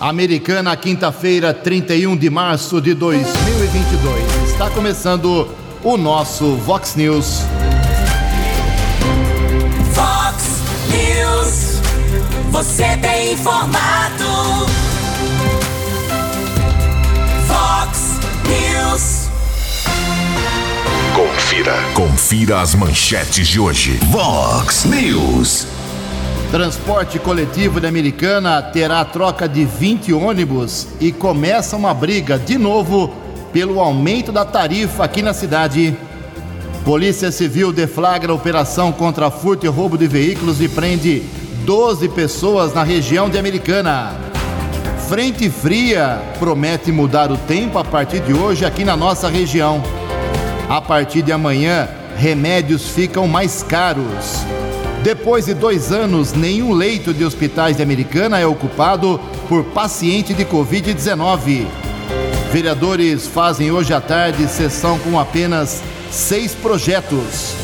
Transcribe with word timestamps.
Americana, 0.00 0.76
quinta-feira, 0.76 1.52
31 1.52 2.16
de 2.16 2.30
março 2.30 2.80
de 2.80 2.94
2022. 2.94 4.22
Está 4.48 4.70
começando 4.70 5.48
o 5.82 5.96
nosso 5.96 6.54
Vox 6.54 6.94
News. 6.94 7.40
Vox 9.92 10.44
News. 10.88 11.80
Você 12.50 12.96
tem 12.98 13.32
informado. 13.32 14.66
Vox 17.48 18.20
News. 18.46 19.28
Confira. 21.12 21.74
Confira 21.94 22.60
as 22.60 22.72
manchetes 22.76 23.48
de 23.48 23.58
hoje. 23.58 23.98
Vox 24.12 24.84
News. 24.84 25.77
Transporte 26.50 27.18
coletivo 27.18 27.78
de 27.78 27.86
Americana 27.86 28.62
terá 28.62 29.04
troca 29.04 29.46
de 29.46 29.66
20 29.66 30.14
ônibus 30.14 30.88
e 30.98 31.12
começa 31.12 31.76
uma 31.76 31.92
briga 31.92 32.38
de 32.38 32.56
novo 32.56 33.12
pelo 33.52 33.78
aumento 33.78 34.32
da 34.32 34.46
tarifa 34.46 35.04
aqui 35.04 35.20
na 35.20 35.34
cidade. 35.34 35.94
Polícia 36.86 37.30
Civil 37.30 37.70
deflagra 37.70 38.32
operação 38.32 38.90
contra 38.90 39.30
furto 39.30 39.66
e 39.66 39.68
roubo 39.68 39.98
de 39.98 40.08
veículos 40.08 40.58
e 40.62 40.70
prende 40.70 41.22
12 41.66 42.08
pessoas 42.08 42.72
na 42.72 42.82
região 42.82 43.28
de 43.28 43.36
Americana. 43.36 44.16
Frente 45.06 45.50
fria 45.50 46.18
promete 46.38 46.90
mudar 46.90 47.30
o 47.30 47.36
tempo 47.36 47.78
a 47.78 47.84
partir 47.84 48.20
de 48.20 48.32
hoje 48.32 48.64
aqui 48.64 48.84
na 48.84 48.96
nossa 48.96 49.28
região. 49.28 49.82
A 50.66 50.80
partir 50.80 51.20
de 51.20 51.30
amanhã, 51.30 51.86
remédios 52.16 52.88
ficam 52.88 53.28
mais 53.28 53.62
caros. 53.62 54.46
Depois 55.02 55.46
de 55.46 55.54
dois 55.54 55.92
anos, 55.92 56.32
nenhum 56.32 56.72
leito 56.72 57.14
de 57.14 57.24
hospitais 57.24 57.76
de 57.76 57.82
Americana 57.82 58.38
é 58.38 58.46
ocupado 58.46 59.20
por 59.48 59.64
paciente 59.66 60.34
de 60.34 60.44
Covid-19. 60.44 61.66
Vereadores 62.52 63.26
fazem 63.26 63.70
hoje 63.70 63.94
à 63.94 64.00
tarde 64.00 64.48
sessão 64.48 64.98
com 64.98 65.18
apenas 65.18 65.82
seis 66.10 66.52
projetos. 66.52 67.54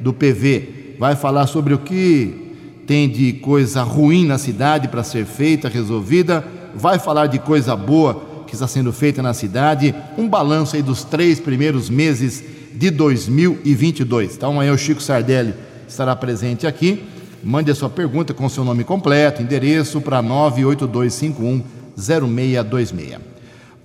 do 0.00 0.10
PV. 0.14 0.94
Vai 0.98 1.14
falar 1.16 1.46
sobre 1.46 1.74
o 1.74 1.78
que 1.78 2.54
tem 2.86 3.10
de 3.10 3.34
coisa 3.34 3.82
ruim 3.82 4.24
na 4.24 4.38
cidade 4.38 4.88
para 4.88 5.04
ser 5.04 5.26
feita, 5.26 5.68
resolvida, 5.68 6.42
vai 6.74 6.98
falar 6.98 7.26
de 7.26 7.38
coisa 7.38 7.76
boa 7.76 8.44
que 8.46 8.54
está 8.54 8.66
sendo 8.66 8.90
feita 8.90 9.20
na 9.20 9.34
cidade, 9.34 9.94
um 10.16 10.26
balanço 10.26 10.76
aí 10.76 10.82
dos 10.82 11.04
três 11.04 11.38
primeiros 11.38 11.90
meses 11.90 12.42
de 12.72 12.88
2022. 12.88 14.34
Então 14.34 14.52
amanhã 14.52 14.72
o 14.72 14.78
Chico 14.78 15.02
Sardelli 15.02 15.52
estará 15.86 16.16
presente 16.16 16.66
aqui. 16.66 17.04
Mande 17.46 17.70
a 17.70 17.74
sua 17.76 17.88
pergunta 17.88 18.34
com 18.34 18.48
seu 18.48 18.64
nome 18.64 18.82
completo, 18.82 19.40
endereço 19.40 20.00
para 20.00 20.20
982510626. 20.20 23.20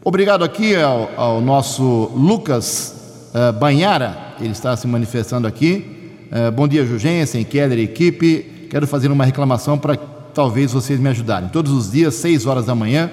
Obrigado 0.03 0.43
aqui 0.43 0.75
ao, 0.75 1.11
ao 1.15 1.39
nosso 1.39 2.11
Lucas 2.15 3.29
uh, 3.35 3.53
Banhara, 3.53 4.33
ele 4.39 4.49
está 4.49 4.75
se 4.75 4.87
manifestando 4.87 5.47
aqui. 5.47 6.17
Uh, 6.31 6.51
bom 6.51 6.67
dia, 6.67 6.83
Jugensen, 6.83 7.43
Keller, 7.43 7.77
equipe. 7.77 8.67
Quero 8.67 8.87
fazer 8.87 9.11
uma 9.11 9.25
reclamação 9.25 9.77
para 9.77 9.95
talvez 9.95 10.73
vocês 10.73 10.99
me 10.99 11.09
ajudarem. 11.09 11.49
Todos 11.49 11.71
os 11.71 11.91
dias, 11.91 12.15
6 12.15 12.47
horas 12.47 12.65
da 12.65 12.73
manhã, 12.73 13.11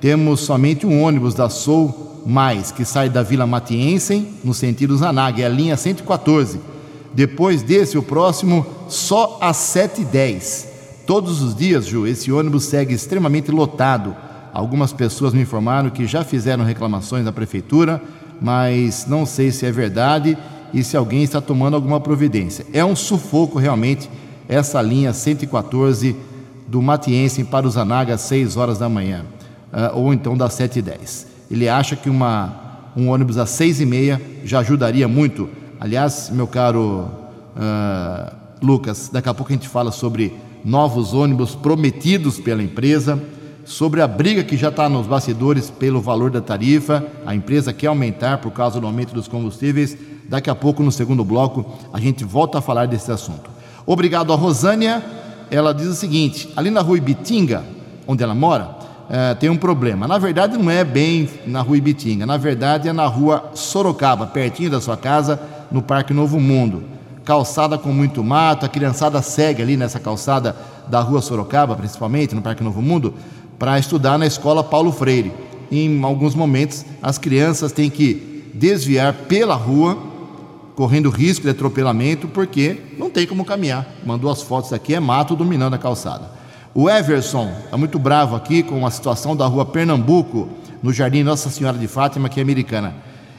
temos 0.00 0.40
somente 0.40 0.86
um 0.86 1.02
ônibus 1.02 1.34
da 1.34 1.50
Sou 1.50 2.22
Mais, 2.24 2.72
que 2.72 2.86
sai 2.86 3.10
da 3.10 3.22
Vila 3.22 3.46
Matiense, 3.46 4.26
no 4.42 4.54
sentido 4.54 4.96
Zanag, 4.96 5.42
é 5.42 5.44
a 5.44 5.50
linha 5.50 5.76
114 5.76 6.71
depois 7.14 7.62
desse, 7.62 7.98
o 7.98 8.02
próximo, 8.02 8.66
só 8.88 9.38
às 9.40 9.56
7h10. 9.56 10.66
Todos 11.06 11.42
os 11.42 11.54
dias, 11.54 11.86
Ju, 11.86 12.06
esse 12.06 12.32
ônibus 12.32 12.64
segue 12.64 12.94
extremamente 12.94 13.50
lotado. 13.50 14.16
Algumas 14.52 14.92
pessoas 14.92 15.34
me 15.34 15.42
informaram 15.42 15.90
que 15.90 16.06
já 16.06 16.24
fizeram 16.24 16.64
reclamações 16.64 17.24
na 17.24 17.32
prefeitura, 17.32 18.00
mas 18.40 19.06
não 19.06 19.26
sei 19.26 19.50
se 19.50 19.66
é 19.66 19.72
verdade 19.72 20.36
e 20.72 20.82
se 20.82 20.96
alguém 20.96 21.22
está 21.22 21.40
tomando 21.40 21.74
alguma 21.74 22.00
providência. 22.00 22.64
É 22.72 22.84
um 22.84 22.96
sufoco 22.96 23.58
realmente 23.58 24.08
essa 24.48 24.80
linha 24.80 25.12
114 25.12 26.16
do 26.66 26.80
Matiense 26.80 27.44
para 27.44 27.66
o 27.66 27.70
Zanaga 27.70 28.14
às 28.14 28.22
6 28.22 28.56
horas 28.56 28.78
da 28.78 28.88
manhã, 28.88 29.24
uh, 29.72 29.98
ou 29.98 30.14
então 30.14 30.36
das 30.36 30.54
7h10. 30.54 31.26
Ele 31.50 31.68
acha 31.68 31.94
que 31.94 32.08
uma, 32.08 32.90
um 32.96 33.08
ônibus 33.10 33.36
às 33.36 33.50
6h30 33.50 34.20
já 34.44 34.60
ajudaria 34.60 35.06
muito 35.06 35.48
Aliás, 35.82 36.30
meu 36.32 36.46
caro 36.46 37.08
uh, 37.56 38.32
Lucas, 38.64 39.10
daqui 39.12 39.28
a 39.28 39.34
pouco 39.34 39.50
a 39.50 39.56
gente 39.56 39.66
fala 39.66 39.90
sobre 39.90 40.32
novos 40.64 41.12
ônibus 41.12 41.56
prometidos 41.56 42.38
pela 42.38 42.62
empresa, 42.62 43.20
sobre 43.64 44.00
a 44.00 44.06
briga 44.06 44.44
que 44.44 44.56
já 44.56 44.68
está 44.68 44.88
nos 44.88 45.08
bastidores 45.08 45.70
pelo 45.70 46.00
valor 46.00 46.30
da 46.30 46.40
tarifa. 46.40 47.04
A 47.26 47.34
empresa 47.34 47.72
quer 47.72 47.88
aumentar 47.88 48.38
por 48.38 48.52
causa 48.52 48.78
do 48.78 48.86
aumento 48.86 49.12
dos 49.12 49.26
combustíveis. 49.26 49.98
Daqui 50.28 50.48
a 50.48 50.54
pouco, 50.54 50.84
no 50.84 50.92
segundo 50.92 51.24
bloco, 51.24 51.66
a 51.92 51.98
gente 51.98 52.22
volta 52.22 52.58
a 52.58 52.62
falar 52.62 52.86
desse 52.86 53.10
assunto. 53.10 53.50
Obrigado 53.84 54.32
a 54.32 54.36
Rosânia. 54.36 55.02
Ela 55.50 55.74
diz 55.74 55.88
o 55.88 55.94
seguinte: 55.96 56.48
ali 56.54 56.70
na 56.70 56.80
rua 56.80 56.98
Ibitinga, 56.98 57.64
onde 58.06 58.22
ela 58.22 58.36
mora, 58.36 58.70
uh, 59.10 59.34
tem 59.40 59.50
um 59.50 59.56
problema. 59.56 60.06
Na 60.06 60.16
verdade, 60.16 60.56
não 60.56 60.70
é 60.70 60.84
bem 60.84 61.28
na 61.44 61.60
rua 61.60 61.76
Ibitinga, 61.76 62.24
na 62.24 62.36
verdade 62.36 62.88
é 62.88 62.92
na 62.92 63.06
rua 63.06 63.50
Sorocaba, 63.54 64.28
pertinho 64.28 64.70
da 64.70 64.80
sua 64.80 64.96
casa 64.96 65.60
no 65.72 65.82
Parque 65.82 66.12
Novo 66.12 66.38
Mundo. 66.38 66.84
Calçada 67.24 67.78
com 67.78 67.90
muito 67.92 68.22
mato, 68.22 68.66
a 68.66 68.68
criançada 68.68 69.22
segue 69.22 69.62
ali 69.62 69.76
nessa 69.76 69.98
calçada 69.98 70.56
da 70.88 71.00
rua 71.00 71.22
Sorocaba, 71.22 71.76
principalmente, 71.76 72.34
no 72.34 72.42
Parque 72.42 72.62
Novo 72.62 72.82
Mundo, 72.82 73.14
para 73.58 73.78
estudar 73.78 74.18
na 74.18 74.26
escola 74.26 74.62
Paulo 74.62 74.92
Freire. 74.92 75.32
Em 75.70 76.02
alguns 76.02 76.34
momentos, 76.34 76.84
as 77.00 77.18
crianças 77.18 77.72
têm 77.72 77.88
que 77.88 78.50
desviar 78.54 79.14
pela 79.14 79.54
rua 79.54 79.96
correndo 80.74 81.10
risco 81.10 81.44
de 81.44 81.50
atropelamento 81.50 82.26
porque 82.28 82.78
não 82.98 83.08
tem 83.08 83.26
como 83.26 83.44
caminhar. 83.44 83.86
Mandou 84.04 84.30
as 84.30 84.42
fotos 84.42 84.72
aqui, 84.72 84.94
é 84.94 85.00
mato 85.00 85.36
dominando 85.36 85.74
a 85.74 85.78
calçada. 85.78 86.30
O 86.74 86.88
Everson 86.88 87.52
está 87.64 87.76
muito 87.76 87.98
bravo 87.98 88.34
aqui 88.34 88.62
com 88.62 88.86
a 88.86 88.90
situação 88.90 89.36
da 89.36 89.46
rua 89.46 89.64
Pernambuco, 89.64 90.48
no 90.82 90.92
Jardim 90.92 91.22
Nossa 91.22 91.50
Senhora 91.50 91.78
de 91.78 91.86
Fátima, 91.86 92.28
que 92.28 92.40
é 92.40 92.42
americana. 92.42 92.94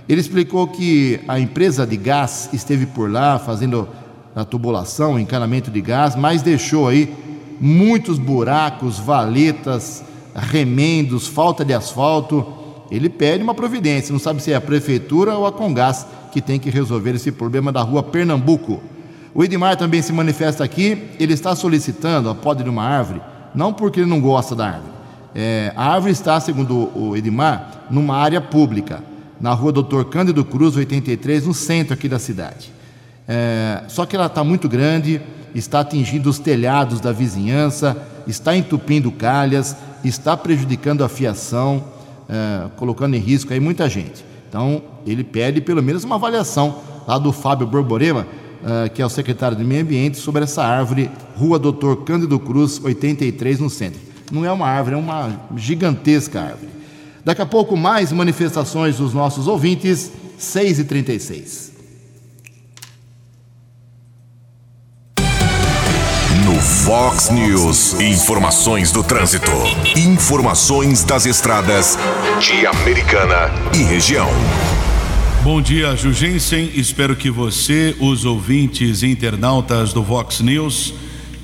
Ele 0.08 0.20
explicou 0.20 0.68
que 0.68 1.20
a 1.28 1.40
empresa 1.40 1.88
de 1.88 1.96
gás 1.96 2.50
esteve 2.52 2.86
por 2.86 3.10
lá 3.10 3.40
fazendo 3.40 3.88
a 4.36 4.44
tubulação, 4.44 5.20
encanamento 5.20 5.72
de 5.72 5.80
gás, 5.80 6.16
mas 6.16 6.42
deixou 6.42 6.88
aí 6.88 7.14
muitos 7.60 8.18
buracos, 8.18 9.00
valetas, 9.00 10.04
remendos, 10.36 11.28
falta 11.28 11.64
de 11.64 11.74
asfalto. 11.74 12.46
Ele 12.92 13.10
pede 13.10 13.44
uma 13.44 13.54
providência, 13.54 14.12
não 14.12 14.20
sabe 14.20 14.42
se 14.42 14.52
é 14.52 14.56
a 14.56 14.62
prefeitura 14.62 15.36
ou 15.36 15.48
a 15.48 15.52
Congás 15.52 16.06
que 16.32 16.42
tem 16.42 16.60
que 16.60 16.70
resolver 16.70 17.12
esse 17.12 17.32
problema 17.32 17.72
da 17.72 17.82
rua 17.82 18.04
Pernambuco. 18.04 18.82
O 19.34 19.44
Edmar 19.44 19.78
também 19.78 20.02
se 20.02 20.12
manifesta 20.12 20.64
aqui, 20.64 21.10
ele 21.20 21.34
está 21.34 21.56
solicitando 21.56 22.30
a 22.30 22.36
poda 22.36 22.64
de 22.64 22.70
uma 22.70 22.84
árvore, 22.84 23.22
não 23.56 23.74
porque 23.74 24.00
ele 24.00 24.10
não 24.10 24.20
gosta 24.20 24.56
da 24.56 24.66
árvore. 24.66 24.94
É, 25.34 25.74
a 25.76 25.94
árvore 25.94 26.12
está, 26.12 26.40
segundo 26.40 26.92
o 26.96 27.16
Edmar, 27.16 27.86
numa 27.90 28.16
área 28.16 28.42
pública, 28.42 29.02
na 29.44 29.52
rua 29.54 29.74
Doutor 29.74 30.06
Cândido 30.06 30.46
Cruz, 30.46 30.78
83, 30.78 31.46
no 31.46 31.54
centro 31.54 31.94
aqui 31.94 32.08
da 32.08 32.18
cidade. 32.18 32.72
É, 33.28 33.84
só 33.90 34.06
que 34.06 34.16
ela 34.16 34.28
está 34.28 34.42
muito 34.42 34.70
grande, 34.70 35.20
está 35.54 35.82
atingindo 35.82 36.30
os 36.30 36.40
telhados 36.40 37.02
da 37.02 37.12
vizinhança, 37.12 37.98
está 38.26 38.56
entupindo 38.56 39.12
calhas, 39.12 39.76
está 40.02 40.38
prejudicando 40.38 41.04
a 41.04 41.10
fiação, 41.10 41.84
é, 42.30 42.70
colocando 42.78 43.16
em 43.16 43.20
risco 43.20 43.52
aí 43.52 43.60
muita 43.60 43.90
gente. 43.90 44.24
Então, 44.48 44.82
ele 45.06 45.26
pede 45.26 45.60
pelo 45.60 45.84
menos 45.84 46.06
uma 46.06 46.16
avaliação 46.16 46.80
lá 47.06 47.18
do 47.18 47.34
Fábio 47.34 47.68
Borborema, 47.68 48.26
é, 48.86 48.88
que 48.88 49.02
é 49.02 49.06
o 49.06 49.10
secretário 49.10 49.58
do 49.58 49.66
Meio 49.66 49.82
Ambiente, 49.82 50.18
sobre 50.20 50.44
essa 50.44 50.64
árvore, 50.64 51.12
Rua 51.36 51.60
Doutor 51.60 52.06
Cândido 52.06 52.40
Cruz, 52.40 52.80
83, 52.82 53.60
no 53.60 53.70
centro. 53.70 54.00
Não 54.32 54.46
é 54.46 54.52
uma 54.54 54.68
árvore, 54.70 54.96
é 54.96 55.00
uma 55.00 55.38
gigantesca 55.58 56.40
árvore. 56.40 56.83
Daqui 57.26 57.42
a 57.42 57.46
pouco, 57.46 57.78
mais 57.78 58.12
manifestações 58.12 58.98
dos 58.98 59.14
nossos 59.14 59.48
ouvintes, 59.48 60.12
6h36. 60.38 61.72
No 66.46 66.60
Fox 66.60 67.30
News, 67.30 67.94
informações 68.02 68.92
do 68.92 69.02
trânsito. 69.02 69.52
Informações 69.96 71.06
das 71.06 71.26
estradas 71.26 71.98
de 72.42 72.66
Americana 72.68 73.50
e 73.74 73.84
região. 73.84 74.28
Bom 75.44 75.62
dia, 75.62 75.96
Jugensen. 75.96 76.72
Espero 76.76 77.16
que 77.16 77.32
você, 77.32 77.96
os 78.02 78.26
ouvintes 78.26 79.02
e 79.02 79.08
internautas 79.08 79.94
do 79.94 80.04
Vox 80.04 80.42
News, 80.42 80.94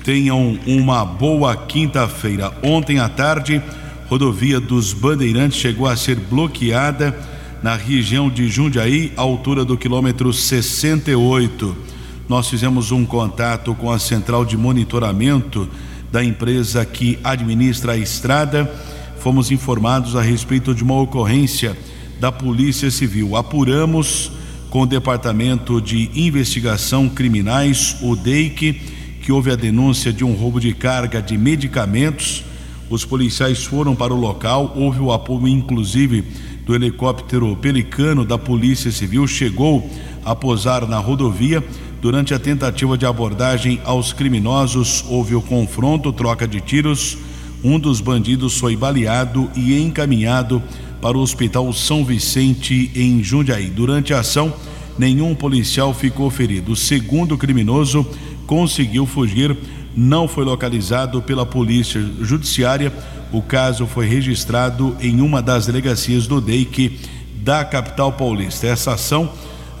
tenham 0.04 0.58
uma 0.66 1.06
boa 1.06 1.56
quinta-feira. 1.56 2.52
Ontem 2.62 2.98
à 2.98 3.08
tarde, 3.08 3.62
rodovia 4.10 4.60
dos 4.60 4.92
Bandeirantes 4.92 5.58
chegou 5.58 5.86
a 5.86 5.96
ser 5.96 6.16
bloqueada 6.16 7.18
na 7.62 7.76
região 7.76 8.28
de 8.28 8.48
Jundiaí, 8.48 9.12
altura 9.16 9.64
do 9.64 9.78
quilômetro 9.78 10.32
68 10.32 11.90
nós 12.30 12.48
fizemos 12.48 12.92
um 12.92 13.04
contato 13.04 13.74
com 13.74 13.90
a 13.90 13.98
central 13.98 14.44
de 14.44 14.56
monitoramento 14.56 15.68
da 16.12 16.22
empresa 16.22 16.84
que 16.84 17.18
administra 17.24 17.94
a 17.94 17.96
estrada. 17.96 18.72
Fomos 19.18 19.50
informados 19.50 20.14
a 20.14 20.22
respeito 20.22 20.72
de 20.72 20.84
uma 20.84 20.94
ocorrência 21.00 21.76
da 22.20 22.30
Polícia 22.30 22.88
Civil. 22.88 23.34
Apuramos 23.34 24.30
com 24.70 24.82
o 24.82 24.86
Departamento 24.86 25.80
de 25.80 26.08
Investigação 26.14 27.08
Criminais, 27.08 27.96
o 28.00 28.14
DEIC, 28.14 28.80
que 29.20 29.32
houve 29.32 29.50
a 29.50 29.56
denúncia 29.56 30.12
de 30.12 30.22
um 30.22 30.32
roubo 30.34 30.60
de 30.60 30.72
carga 30.72 31.20
de 31.20 31.36
medicamentos. 31.36 32.44
Os 32.90 33.04
policiais 33.04 33.64
foram 33.64 33.94
para 33.94 34.12
o 34.12 34.20
local, 34.20 34.74
houve 34.76 35.00
o 35.00 35.12
apoio, 35.12 35.48
inclusive, 35.48 36.24
do 36.66 36.74
helicóptero 36.74 37.56
Pelicano 37.56 38.24
da 38.24 38.36
Polícia 38.36 38.90
Civil, 38.90 39.26
chegou 39.26 39.88
a 40.24 40.34
posar 40.34 40.86
na 40.86 40.98
rodovia 40.98 41.64
Durante 42.00 42.32
a 42.32 42.38
tentativa 42.38 42.96
de 42.96 43.04
abordagem 43.04 43.78
aos 43.84 44.10
criminosos, 44.10 45.04
houve 45.06 45.34
o 45.34 45.42
confronto, 45.42 46.10
troca 46.10 46.48
de 46.48 46.58
tiros. 46.58 47.18
Um 47.62 47.78
dos 47.78 48.00
bandidos 48.00 48.56
foi 48.56 48.74
baleado 48.74 49.50
e 49.54 49.78
encaminhado 49.78 50.62
para 51.02 51.18
o 51.18 51.20
Hospital 51.20 51.70
São 51.74 52.02
Vicente, 52.02 52.90
em 52.94 53.22
Jundiaí. 53.22 53.66
Durante 53.66 54.14
a 54.14 54.20
ação, 54.20 54.50
nenhum 54.98 55.34
policial 55.34 55.92
ficou 55.92 56.30
ferido. 56.30 56.72
O 56.72 56.76
segundo 56.76 57.36
criminoso 57.36 58.06
conseguiu 58.46 59.04
fugir, 59.04 59.54
não 59.96 60.28
foi 60.28 60.44
localizado 60.44 61.20
pela 61.22 61.44
Polícia 61.44 62.00
Judiciária. 62.20 62.92
O 63.32 63.42
caso 63.42 63.86
foi 63.86 64.06
registrado 64.06 64.96
em 65.00 65.20
uma 65.20 65.42
das 65.42 65.66
delegacias 65.66 66.26
do 66.26 66.40
DEIC 66.40 66.98
da 67.36 67.64
capital 67.64 68.12
paulista. 68.12 68.66
Essa 68.66 68.94
ação 68.94 69.30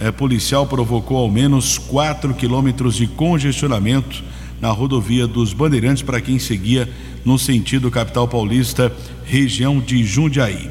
é, 0.00 0.10
policial 0.10 0.66
provocou 0.66 1.18
ao 1.18 1.30
menos 1.30 1.78
4 1.78 2.34
quilômetros 2.34 2.96
de 2.96 3.06
congestionamento 3.06 4.22
na 4.60 4.70
rodovia 4.70 5.26
dos 5.26 5.52
Bandeirantes 5.52 6.02
para 6.02 6.20
quem 6.20 6.38
seguia 6.38 6.88
no 7.24 7.38
sentido 7.38 7.90
capital 7.90 8.26
paulista, 8.26 8.92
região 9.24 9.78
de 9.78 10.04
Jundiaí. 10.04 10.70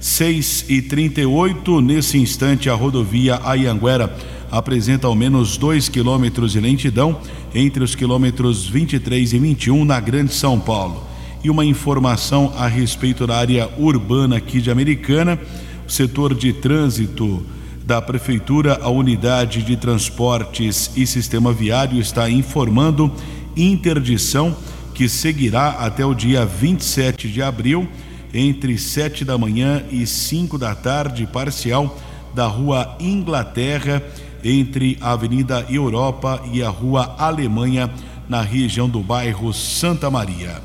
6 0.00 0.66
e 0.68 0.82
38 0.82 1.80
nesse 1.80 2.18
instante 2.18 2.68
a 2.68 2.74
rodovia 2.74 3.40
Ayanguera 3.42 4.14
apresenta 4.50 5.06
ao 5.06 5.14
menos 5.14 5.56
2 5.56 5.88
quilômetros 5.88 6.52
de 6.52 6.60
lentidão 6.60 7.20
entre 7.54 7.82
os 7.82 7.94
quilômetros 7.94 8.68
23 8.68 9.32
e 9.32 9.38
21 9.38 9.84
na 9.84 10.00
Grande 10.00 10.34
São 10.34 10.58
Paulo. 10.58 11.02
E 11.42 11.50
uma 11.50 11.64
informação 11.64 12.52
a 12.56 12.66
respeito 12.66 13.26
da 13.26 13.36
área 13.36 13.68
urbana 13.78 14.36
aqui 14.36 14.60
de 14.60 14.70
Americana, 14.70 15.38
o 15.86 15.90
setor 15.90 16.34
de 16.34 16.52
trânsito 16.52 17.44
da 17.84 18.02
Prefeitura, 18.02 18.80
a 18.82 18.88
Unidade 18.88 19.62
de 19.62 19.76
Transportes 19.76 20.90
e 20.96 21.06
Sistema 21.06 21.52
Viário 21.52 22.00
está 22.00 22.28
informando 22.28 23.12
interdição 23.56 24.56
que 24.92 25.08
seguirá 25.08 25.68
até 25.68 26.04
o 26.04 26.14
dia 26.14 26.44
27 26.44 27.28
de 27.28 27.42
abril, 27.42 27.86
entre 28.34 28.76
7 28.76 29.24
da 29.24 29.38
manhã 29.38 29.84
e 29.90 30.06
5 30.06 30.58
da 30.58 30.74
tarde, 30.74 31.26
parcial 31.26 31.96
da 32.34 32.46
Rua 32.46 32.96
Inglaterra, 32.98 34.02
entre 34.46 34.96
a 35.00 35.12
Avenida 35.12 35.66
Europa 35.68 36.40
e 36.52 36.62
a 36.62 36.68
Rua 36.68 37.16
Alemanha, 37.18 37.90
na 38.28 38.42
região 38.42 38.88
do 38.88 39.00
bairro 39.00 39.52
Santa 39.52 40.10
Maria. 40.10 40.62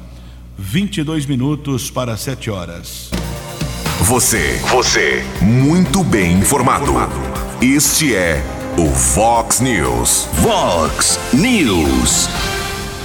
22 0.57 1.25
minutos 1.25 1.89
para 1.89 2.15
7 2.15 2.51
horas. 2.51 3.09
Você, 4.01 4.59
você, 4.71 5.23
muito 5.41 6.03
bem 6.03 6.33
informado. 6.33 6.91
Este 7.61 8.15
é 8.15 8.41
o 8.77 8.88
Fox 8.88 9.59
News. 9.59 10.27
Fox 10.41 11.19
News. 11.33 12.29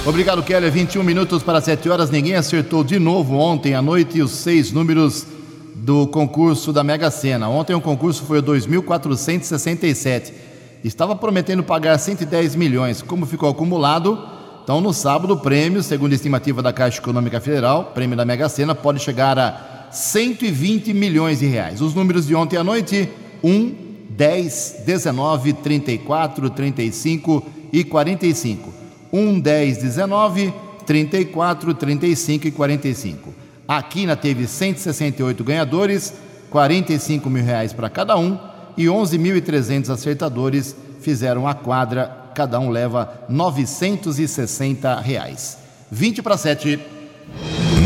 Obrigado, 0.05 0.41
Keller. 0.41 0.71
21 0.71 1.03
minutos 1.03 1.43
para 1.43 1.59
7 1.59 1.89
horas. 1.89 2.09
Ninguém 2.09 2.35
acertou 2.35 2.83
de 2.83 2.97
novo 2.97 3.35
ontem 3.35 3.73
à 3.73 3.81
noite 3.81 4.21
os 4.21 4.31
seis 4.31 4.71
números 4.71 5.27
do 5.75 6.07
concurso 6.07 6.73
da 6.73 6.83
Mega 6.83 7.11
Sena. 7.11 7.49
Ontem 7.49 7.73
o 7.73 7.81
concurso 7.81 8.23
foi 8.23 8.39
o 8.39 8.43
2.467. 8.43 10.46
Estava 10.83 11.15
prometendo 11.15 11.63
pagar 11.63 11.97
110 11.97 12.55
milhões. 12.55 13.01
Como 13.01 13.25
ficou 13.25 13.49
acumulado, 13.49 14.17
então 14.63 14.79
no 14.79 14.93
sábado 14.93 15.33
o 15.33 15.39
prêmio, 15.39 15.81
segundo 15.81 16.11
a 16.11 16.15
estimativa 16.15 16.61
da 16.61 16.71
Caixa 16.71 16.99
Econômica 16.99 17.39
Federal, 17.39 17.91
prêmio 17.93 18.15
da 18.15 18.25
Mega 18.25 18.47
Sena, 18.47 18.75
pode 18.75 18.99
chegar 18.99 19.37
a 19.39 19.87
120 19.91 20.93
milhões 20.93 21.39
de 21.39 21.47
reais. 21.47 21.81
Os 21.81 21.93
números 21.93 22.27
de 22.27 22.35
ontem 22.35 22.57
à 22.57 22.63
noite: 22.63 23.09
1, 23.43 23.75
10, 24.09 24.83
19, 24.85 25.53
34, 25.53 26.49
35 26.49 27.45
e 27.73 27.83
45. 27.83 28.73
1, 29.11 29.39
10, 29.39 29.77
19, 29.77 30.53
34, 30.85 31.73
35 31.73 32.47
e 32.47 32.51
45. 32.51 33.33
A 33.67 33.81
Quina 33.81 34.15
teve 34.15 34.47
168 34.47 35.43
ganhadores, 35.43 36.13
45 36.49 37.29
mil 37.29 37.43
reais 37.43 37.73
para 37.73 37.89
cada 37.89 38.17
um 38.17 38.46
e 38.77 38.85
11.300 38.85 39.89
acertadores 39.89 40.75
fizeram 41.01 41.47
a 41.47 41.55
quadra, 41.55 42.29
cada 42.35 42.59
um 42.59 42.69
leva 42.69 43.23
960 43.27 44.99
reais. 44.99 45.57
20 45.91 46.21
para 46.21 46.37
7. 46.37 46.79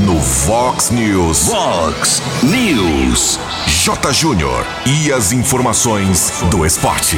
No 0.05 0.19
Fox 0.19 0.91
News. 0.91 1.48
Fox 1.48 2.21
News. 2.43 3.39
J. 3.67 4.12
Júnior. 4.12 4.65
E 4.86 5.13
as 5.13 5.31
informações 5.31 6.43
do 6.51 6.65
esporte. 6.65 7.17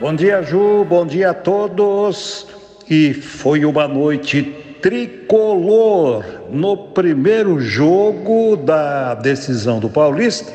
Bom 0.00 0.14
dia, 0.14 0.42
Ju. 0.42 0.84
Bom 0.84 1.06
dia 1.06 1.30
a 1.30 1.34
todos. 1.34 2.46
E 2.90 3.14
foi 3.14 3.64
uma 3.64 3.86
noite 3.86 4.42
tricolor 4.82 6.24
no 6.50 6.76
primeiro 6.76 7.60
jogo 7.60 8.56
da 8.56 9.14
decisão 9.14 9.78
do 9.78 9.88
Paulista 9.88 10.52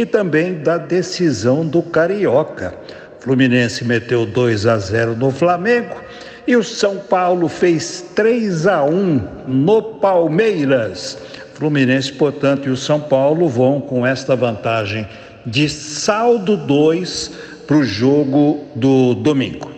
e 0.00 0.06
também 0.06 0.54
da 0.54 0.78
decisão 0.78 1.66
do 1.66 1.82
Carioca. 1.82 2.72
Fluminense 3.18 3.84
meteu 3.84 4.24
2 4.24 4.66
a 4.66 4.78
0 4.78 5.14
no 5.14 5.30
Flamengo 5.30 5.94
e 6.46 6.56
o 6.56 6.64
São 6.64 6.96
Paulo 6.96 7.48
fez 7.48 8.02
3 8.16 8.66
a 8.66 8.82
1 8.82 9.22
no 9.46 9.82
Palmeiras. 9.82 11.18
Fluminense, 11.52 12.14
portanto, 12.14 12.66
e 12.66 12.70
o 12.70 12.78
São 12.78 12.98
Paulo 12.98 13.46
vão 13.46 13.78
com 13.78 14.06
esta 14.06 14.34
vantagem 14.34 15.06
de 15.44 15.68
saldo 15.68 16.56
2 16.56 17.32
para 17.66 17.76
o 17.76 17.84
jogo 17.84 18.64
do 18.74 19.14
domingo. 19.14 19.70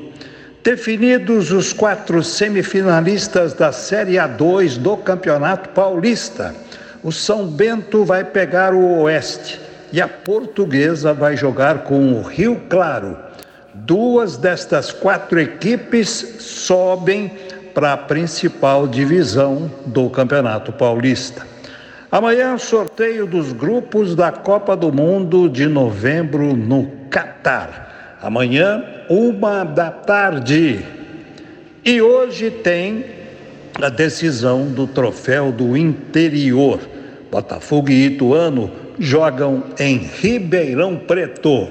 Definidos 0.63 1.51
os 1.51 1.73
quatro 1.73 2.23
semifinalistas 2.23 3.55
da 3.55 3.73
Série 3.73 4.13
A2 4.13 4.79
do 4.79 4.97
Campeonato 4.99 5.71
Paulista, 5.71 6.55
o 7.03 7.11
São 7.11 7.45
Bento 7.45 8.05
vai 8.05 8.23
pegar 8.23 8.73
o 8.73 9.01
Oeste 9.01 9.72
e 9.93 10.01
a 10.01 10.09
Portuguesa 10.09 11.13
vai 11.13 11.37
jogar 11.37 11.85
com 11.85 12.15
o 12.15 12.23
Rio 12.23 12.63
Claro. 12.69 13.17
Duas 13.75 14.37
destas 14.37 14.91
quatro 14.91 15.39
equipes 15.41 16.37
sobem 16.41 17.31
para 17.75 17.93
a 17.93 17.97
principal 17.97 18.87
divisão 18.87 19.71
do 19.87 20.09
Campeonato 20.11 20.73
Paulista. 20.73 21.47
Amanhã, 22.11 22.59
sorteio 22.59 23.27
dos 23.27 23.53
grupos 23.53 24.15
da 24.15 24.31
Copa 24.31 24.77
do 24.77 24.93
Mundo 24.93 25.49
de 25.49 25.67
novembro 25.67 26.55
no 26.55 26.87
Catar. 27.09 28.19
Amanhã, 28.21 28.85
uma 29.09 29.65
da 29.65 29.91
tarde. 29.91 30.85
E 31.85 32.03
hoje 32.03 32.51
tem 32.51 33.07
a 33.81 33.89
decisão 33.89 34.67
do 34.67 34.87
troféu 34.87 35.51
do 35.51 35.77
interior. 35.77 36.79
Botafogo 37.31 37.91
e 37.91 38.07
Ituano 38.09 38.82
jogam 38.99 39.63
em 39.79 40.11
Ribeirão 40.21 40.97
Preto. 40.97 41.69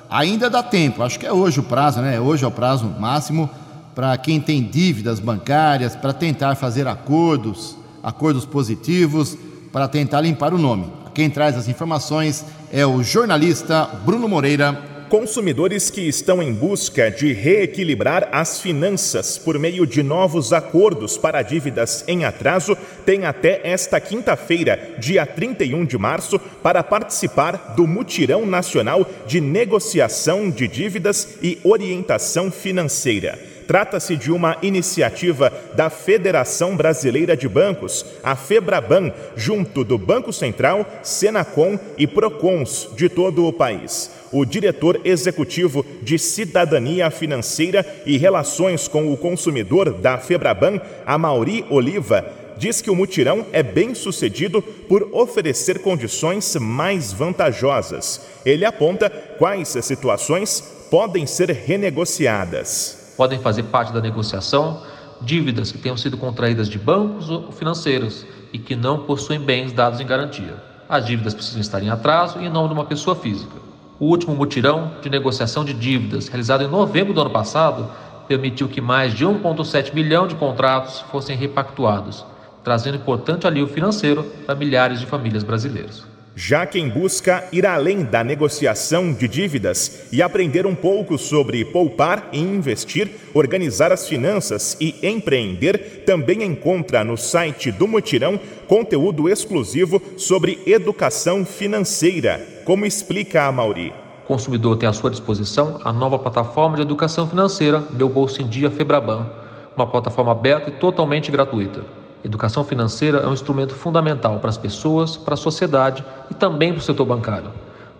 Ainda 0.08 0.48
dá 0.48 0.62
tempo, 0.62 1.02
acho 1.02 1.18
que 1.18 1.26
é 1.26 1.32
hoje 1.32 1.60
o 1.60 1.62
prazo, 1.62 2.00
né? 2.00 2.18
Hoje 2.20 2.44
é 2.44 2.46
o 2.46 2.50
prazo 2.50 2.86
máximo 2.98 3.50
para 3.94 4.16
quem 4.18 4.40
tem 4.40 4.62
dívidas 4.62 5.20
bancárias, 5.20 5.96
para 5.96 6.12
tentar 6.12 6.56
fazer 6.56 6.86
acordos, 6.86 7.76
acordos 8.04 8.44
positivos, 8.44 9.36
para 9.72 9.88
tentar 9.88 10.20
limpar 10.20 10.54
o 10.54 10.58
nome. 10.58 10.86
Quem 11.14 11.28
traz 11.30 11.56
as 11.56 11.66
informações 11.66 12.44
é 12.72 12.86
o 12.86 13.02
jornalista 13.02 13.86
Bruno 14.04 14.28
Moreira. 14.28 14.92
Consumidores 15.08 15.90
que 15.90 16.00
estão 16.00 16.42
em 16.42 16.52
busca 16.52 17.10
de 17.10 17.32
reequilibrar 17.32 18.28
as 18.32 18.60
finanças 18.60 19.38
por 19.38 19.58
meio 19.58 19.86
de 19.86 20.02
novos 20.02 20.52
acordos 20.52 21.16
para 21.16 21.42
dívidas 21.42 22.04
em 22.08 22.24
atraso 22.24 22.76
têm 23.04 23.24
até 23.24 23.60
esta 23.62 24.00
quinta-feira, 24.00 24.96
dia 24.98 25.24
31 25.24 25.84
de 25.84 25.96
março, 25.98 26.38
para 26.38 26.82
participar 26.82 27.74
do 27.76 27.86
Mutirão 27.86 28.44
Nacional 28.44 29.08
de 29.26 29.40
Negociação 29.40 30.50
de 30.50 30.66
Dívidas 30.66 31.36
e 31.40 31.60
Orientação 31.62 32.50
Financeira. 32.50 33.53
Trata-se 33.66 34.16
de 34.16 34.30
uma 34.30 34.56
iniciativa 34.62 35.52
da 35.74 35.88
Federação 35.88 36.76
Brasileira 36.76 37.36
de 37.36 37.48
Bancos, 37.48 38.04
a 38.22 38.36
FEBRABAN, 38.36 39.12
junto 39.34 39.82
do 39.84 39.96
Banco 39.96 40.32
Central, 40.32 40.86
Senacom 41.02 41.78
e 41.96 42.06
Procons 42.06 42.90
de 42.94 43.08
todo 43.08 43.46
o 43.46 43.52
país. 43.52 44.10
O 44.30 44.44
diretor 44.44 45.00
executivo 45.04 45.84
de 46.02 46.18
Cidadania 46.18 47.10
Financeira 47.10 47.86
e 48.04 48.18
Relações 48.18 48.86
com 48.88 49.12
o 49.12 49.16
Consumidor 49.16 49.92
da 49.92 50.18
FEBRABAN, 50.18 50.80
Amauri 51.06 51.64
Oliva, 51.70 52.24
diz 52.58 52.80
que 52.80 52.90
o 52.90 52.94
mutirão 52.94 53.46
é 53.52 53.62
bem 53.62 53.94
sucedido 53.94 54.60
por 54.60 55.08
oferecer 55.12 55.78
condições 55.80 56.54
mais 56.56 57.12
vantajosas. 57.12 58.20
Ele 58.44 58.64
aponta 58.64 59.08
quais 59.10 59.68
situações 59.68 60.60
podem 60.90 61.26
ser 61.26 61.50
renegociadas 61.50 63.03
podem 63.16 63.38
fazer 63.38 63.64
parte 63.64 63.92
da 63.92 64.00
negociação 64.00 64.82
dívidas 65.20 65.72
que 65.72 65.78
tenham 65.78 65.96
sido 65.96 66.16
contraídas 66.16 66.68
de 66.68 66.78
bancos 66.78 67.30
ou 67.30 67.50
financeiros 67.52 68.26
e 68.52 68.58
que 68.58 68.76
não 68.76 69.00
possuem 69.00 69.40
bens 69.40 69.72
dados 69.72 70.00
em 70.00 70.06
garantia. 70.06 70.54
As 70.88 71.06
dívidas 71.06 71.34
precisam 71.34 71.60
estar 71.60 71.82
em 71.82 71.88
atraso 71.88 72.40
e 72.40 72.46
em 72.46 72.50
nome 72.50 72.68
de 72.68 72.74
uma 72.74 72.84
pessoa 72.84 73.16
física. 73.16 73.56
O 73.98 74.06
último 74.06 74.34
mutirão 74.34 74.92
de 75.00 75.08
negociação 75.08 75.64
de 75.64 75.72
dívidas, 75.72 76.28
realizado 76.28 76.64
em 76.64 76.68
novembro 76.68 77.14
do 77.14 77.20
ano 77.20 77.30
passado, 77.30 77.88
permitiu 78.28 78.68
que 78.68 78.80
mais 78.80 79.14
de 79.14 79.24
1,7 79.24 79.94
milhão 79.94 80.26
de 80.26 80.34
contratos 80.34 81.00
fossem 81.10 81.36
repactuados, 81.36 82.24
trazendo 82.62 82.96
importante 82.96 83.46
alívio 83.46 83.72
financeiro 83.72 84.24
para 84.46 84.54
milhares 84.54 85.00
de 85.00 85.06
famílias 85.06 85.42
brasileiras. 85.42 86.13
Já 86.36 86.66
quem 86.66 86.88
busca 86.88 87.44
ir 87.52 87.64
além 87.64 88.02
da 88.02 88.24
negociação 88.24 89.12
de 89.12 89.28
dívidas 89.28 90.08
e 90.10 90.20
aprender 90.20 90.66
um 90.66 90.74
pouco 90.74 91.16
sobre 91.16 91.64
poupar 91.64 92.28
e 92.32 92.40
investir, 92.40 93.08
organizar 93.32 93.92
as 93.92 94.08
finanças 94.08 94.76
e 94.80 94.96
empreender, 95.06 96.02
também 96.04 96.42
encontra 96.42 97.04
no 97.04 97.16
site 97.16 97.70
do 97.70 97.86
Mutirão 97.86 98.40
conteúdo 98.66 99.28
exclusivo 99.28 100.02
sobre 100.16 100.60
educação 100.66 101.44
financeira, 101.44 102.44
como 102.64 102.84
explica 102.84 103.44
a 103.44 103.52
Mauri. 103.52 103.92
O 104.24 104.26
consumidor 104.26 104.76
tem 104.76 104.88
à 104.88 104.92
sua 104.92 105.10
disposição 105.10 105.78
a 105.84 105.92
nova 105.92 106.18
plataforma 106.18 106.74
de 106.74 106.82
educação 106.82 107.28
financeira 107.28 107.84
Meu 107.92 108.08
Bolso 108.08 108.42
em 108.42 108.48
Dia 108.48 108.72
Febraban, 108.72 109.30
uma 109.76 109.86
plataforma 109.86 110.32
aberta 110.32 110.70
e 110.70 110.72
totalmente 110.72 111.30
gratuita. 111.30 112.03
Educação 112.24 112.64
financeira 112.64 113.18
é 113.18 113.26
um 113.26 113.34
instrumento 113.34 113.74
fundamental 113.74 114.40
para 114.40 114.48
as 114.48 114.56
pessoas, 114.56 115.14
para 115.14 115.34
a 115.34 115.36
sociedade 115.36 116.02
e 116.30 116.34
também 116.34 116.72
para 116.72 116.78
o 116.78 116.82
setor 116.82 117.04
bancário. 117.04 117.50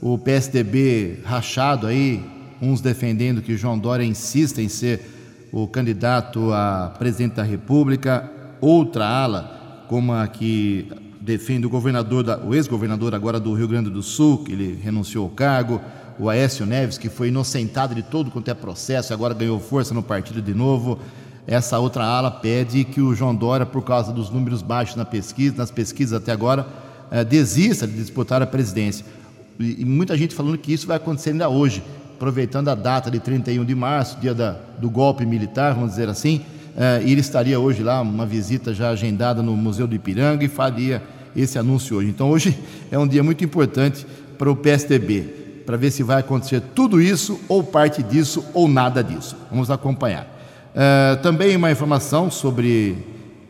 O 0.00 0.16
PSDB 0.18 1.18
rachado 1.24 1.86
aí, 1.88 2.24
uns 2.60 2.80
defendendo 2.80 3.42
que 3.42 3.56
João 3.56 3.76
Dória 3.78 4.04
insista 4.04 4.62
em 4.62 4.68
ser 4.68 5.48
o 5.52 5.66
candidato 5.66 6.52
a 6.52 6.94
presidente 6.98 7.34
da 7.34 7.42
República, 7.42 8.30
outra 8.60 9.04
ala, 9.06 9.84
como 9.88 10.12
a 10.12 10.26
que 10.28 10.88
defende 11.20 11.66
o 11.66 11.70
governador, 11.70 12.22
da- 12.24 12.38
o 12.38 12.54
ex-governador 12.54 13.14
agora 13.14 13.38
do 13.40 13.52
Rio 13.54 13.68
Grande 13.68 13.90
do 13.90 14.02
Sul, 14.02 14.38
que 14.44 14.52
ele 14.52 14.78
renunciou 14.82 15.24
ao 15.24 15.30
cargo, 15.30 15.80
o 16.18 16.28
Aécio 16.28 16.64
Neves, 16.66 16.98
que 16.98 17.08
foi 17.08 17.28
inocentado 17.28 17.94
de 17.94 18.02
todo 18.02 18.30
quanto 18.30 18.50
é 18.50 18.54
processo, 18.54 19.12
agora 19.12 19.34
ganhou 19.34 19.58
força 19.58 19.92
no 19.94 20.02
partido 20.02 20.40
de 20.42 20.54
novo. 20.54 20.98
Essa 21.46 21.78
outra 21.78 22.04
ala 22.04 22.30
pede 22.30 22.84
que 22.84 23.00
o 23.00 23.14
João 23.14 23.34
Dória, 23.34 23.66
por 23.66 23.82
causa 23.82 24.12
dos 24.12 24.30
números 24.30 24.62
baixos 24.62 24.96
na 24.96 25.04
pesquisa, 25.04 25.56
nas 25.56 25.70
pesquisas 25.70 26.12
até 26.20 26.30
agora, 26.32 26.66
eh, 27.10 27.24
desista 27.24 27.86
de 27.86 27.94
disputar 27.94 28.40
a 28.42 28.46
presidência. 28.46 29.04
E, 29.58 29.84
muita 29.84 30.16
gente 30.16 30.34
falando 30.34 30.56
que 30.58 30.72
isso 30.72 30.86
vai 30.86 30.96
acontecer 30.96 31.30
ainda 31.30 31.48
hoje, 31.48 31.82
aproveitando 32.14 32.68
a 32.68 32.74
data 32.74 33.10
de 33.10 33.18
31 33.18 33.64
de 33.64 33.74
março, 33.74 34.18
dia 34.20 34.32
da- 34.34 34.56
do 34.78 34.88
golpe 34.88 35.26
militar, 35.26 35.74
vamos 35.74 35.90
dizer 35.90 36.08
assim. 36.08 36.40
e 37.04 37.12
ele 37.12 37.20
estaria 37.20 37.60
hoje 37.60 37.82
lá, 37.82 38.00
uma 38.00 38.24
visita 38.24 38.72
já 38.72 38.88
agendada 38.88 39.42
no 39.42 39.54
Museu 39.54 39.86
do 39.86 39.94
Ipiranga 39.94 40.42
e 40.42 40.48
faria 40.48 41.02
esse 41.36 41.58
anúncio 41.58 41.98
hoje. 41.98 42.08
Então, 42.08 42.30
hoje 42.30 42.58
é 42.90 42.98
um 42.98 43.06
dia 43.06 43.22
muito 43.22 43.44
importante 43.44 44.06
para 44.38 44.50
o 44.50 44.56
PSDB, 44.56 45.41
para 45.64 45.76
ver 45.76 45.90
se 45.90 46.02
vai 46.02 46.20
acontecer 46.20 46.60
tudo 46.74 47.00
isso, 47.00 47.40
ou 47.48 47.62
parte 47.62 48.02
disso, 48.02 48.44
ou 48.52 48.68
nada 48.68 49.02
disso. 49.02 49.36
Vamos 49.50 49.70
acompanhar. 49.70 50.26
É, 50.74 51.16
também 51.16 51.54
uma 51.56 51.70
informação 51.70 52.30
sobre 52.30 52.96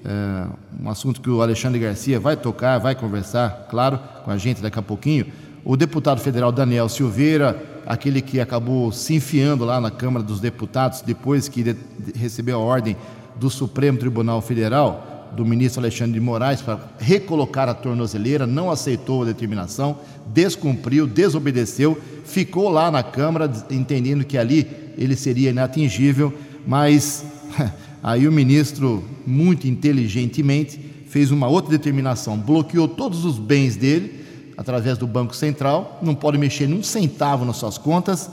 é, 0.05 0.47
um 0.83 0.89
assunto 0.89 1.21
que 1.21 1.31
o 1.31 1.41
Alexandre 1.41 1.79
Garcia 1.79 2.19
vai 2.19 2.37
tocar, 2.37 2.79
vai 2.79 2.95
conversar, 2.95 3.67
claro, 3.71 3.99
com 4.25 4.31
a 4.31 4.37
gente 4.37 4.61
daqui 4.61 4.79
a 4.79 4.83
pouquinho. 4.83 5.27
O 5.65 5.77
deputado 5.77 6.21
federal 6.21 6.51
Daniel 6.51 6.89
Silveira, 6.89 7.57
aquele 7.87 8.21
que 8.21 8.41
acabou 8.41 8.91
se 8.91 9.15
enfiando 9.15 9.65
lá 9.65 9.81
na 9.81 9.91
Câmara 9.91 10.25
dos 10.25 10.41
Deputados 10.41 11.03
depois 11.03 11.49
que 11.49 11.77
recebeu 12.17 12.61
a 12.61 12.63
ordem 12.65 12.97
do 13.37 13.49
Supremo 13.49 13.99
Tribunal 13.99 14.41
Federal, 14.41 15.12
do 15.37 15.45
ministro 15.45 15.81
Alexandre 15.81 16.13
de 16.13 16.21
Moraes, 16.21 16.61
para 16.61 16.79
recolocar 16.99 17.69
a 17.69 17.75
tornozeleira, 17.75 18.47
não 18.47 18.71
aceitou 18.71 19.23
a 19.23 19.27
determinação, 19.27 19.99
descumpriu, 20.27 21.07
desobedeceu, 21.07 21.99
ficou 22.25 22.69
lá 22.69 22.91
na 22.91 23.03
Câmara 23.03 23.51
entendendo 23.71 24.25
que 24.25 24.37
ali 24.37 24.69
ele 24.97 25.17
seria 25.17 25.51
inatingível, 25.51 26.33
mas 26.67 27.25
aí 28.03 28.29
o 28.29 28.33
ministro, 28.33 29.03
muito 29.27 29.67
inteligentemente, 29.67 30.79
fez 31.07 31.31
uma 31.31 31.49
outra 31.49 31.71
determinação, 31.71 32.39
bloqueou 32.39 32.89
todos 32.89 33.25
os 33.25 33.39
bens 33.39 33.77
dele 33.77 34.23
através 34.57 34.99
do 34.99 35.07
Banco 35.07 35.35
Central, 35.35 35.99
não 36.03 36.15
pode 36.15 36.39
mexer 36.39 36.69
num 36.69 36.83
centavo 36.83 37.45
nas 37.45 37.57
suas 37.57 37.79
contas 37.79 38.31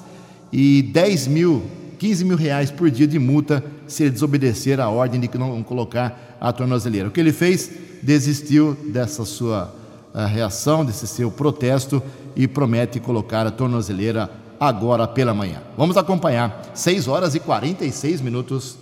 e 0.52 0.82
10 0.82 1.28
mil, 1.28 1.64
15 1.98 2.26
mil 2.26 2.38
reais 2.38 2.72
por 2.72 2.90
dia 2.90 3.08
de 3.08 3.18
multa 3.20 3.64
se 3.90 4.04
ele 4.04 4.12
desobedecer 4.12 4.80
a 4.80 4.90
ordem 4.90 5.20
de 5.20 5.30
não 5.38 5.62
colocar 5.64 6.38
a 6.40 6.54
tornozeleira. 6.54 7.08
O 7.08 7.12
que 7.12 7.20
ele 7.20 7.34
fez? 7.34 7.70
Desistiu 8.02 8.78
dessa 8.86 9.26
sua 9.26 9.74
uh, 10.14 10.26
reação, 10.26 10.86
desse 10.86 11.06
seu 11.08 11.30
protesto 11.30 12.02
e 12.36 12.48
promete 12.48 13.00
colocar 13.00 13.46
a 13.46 13.52
tornozeleira 13.52 14.30
agora 14.60 15.08
pela 15.08 15.34
manhã. 15.34 15.62
Vamos 15.78 15.98
acompanhar. 15.98 16.72
6 16.74 17.08
horas 17.08 17.36
e 17.36 17.40
46 17.40 18.22
minutos. 18.22 18.78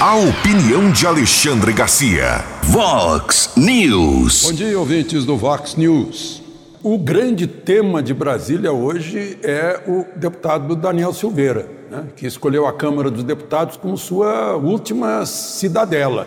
A 0.00 0.16
opinião 0.16 0.90
de 0.90 1.06
Alexandre 1.06 1.72
Garcia. 1.72 2.42
Vox 2.62 3.50
News. 3.56 4.44
Bom 4.44 4.52
dia, 4.52 4.78
ouvintes 4.78 5.24
do 5.24 5.36
Vox 5.36 5.76
News. 5.76 6.49
O 6.82 6.96
grande 6.96 7.46
tema 7.46 8.02
de 8.02 8.14
Brasília 8.14 8.72
hoje 8.72 9.38
é 9.42 9.82
o 9.86 10.06
deputado 10.18 10.74
Daniel 10.74 11.12
Silveira, 11.12 11.68
né, 11.90 12.06
que 12.16 12.26
escolheu 12.26 12.66
a 12.66 12.72
Câmara 12.72 13.10
dos 13.10 13.22
Deputados 13.22 13.76
como 13.76 13.98
sua 13.98 14.56
última 14.56 15.26
cidadela. 15.26 16.26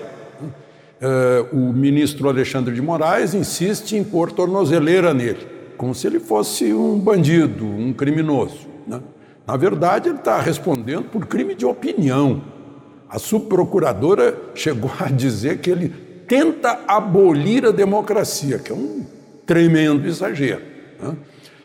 É, 1.02 1.46
o 1.52 1.74
ministro 1.74 2.30
Alexandre 2.30 2.74
de 2.74 2.82
Moraes 2.82 3.34
insiste 3.34 3.94
em 3.94 4.04
pôr 4.04 4.32
tornozeleira 4.32 5.14
nele, 5.14 5.48
como 5.76 5.96
se 5.96 6.06
ele 6.06 6.20
fosse 6.20 6.74
um 6.74 7.00
bandido, 7.00 7.66
um 7.66 7.92
criminoso. 7.92 8.68
Né? 8.88 9.02
Na 9.46 9.58
verdade, 9.58 10.10
ele 10.10 10.20
está 10.20 10.40
respondendo 10.40 11.06
por 11.06 11.26
crime 11.26 11.56
de 11.56 11.66
opinião 11.66 12.54
a 13.14 13.20
subprocuradora 13.20 14.36
chegou 14.56 14.90
a 15.00 15.08
dizer 15.08 15.60
que 15.60 15.70
ele 15.70 15.90
tenta 16.28 16.80
abolir 16.88 17.64
a 17.64 17.70
democracia, 17.70 18.58
que 18.58 18.72
é 18.72 18.76
um 18.76 19.06
tremendo 19.46 20.08
exagero. 20.08 20.62
Né? 21.02 21.16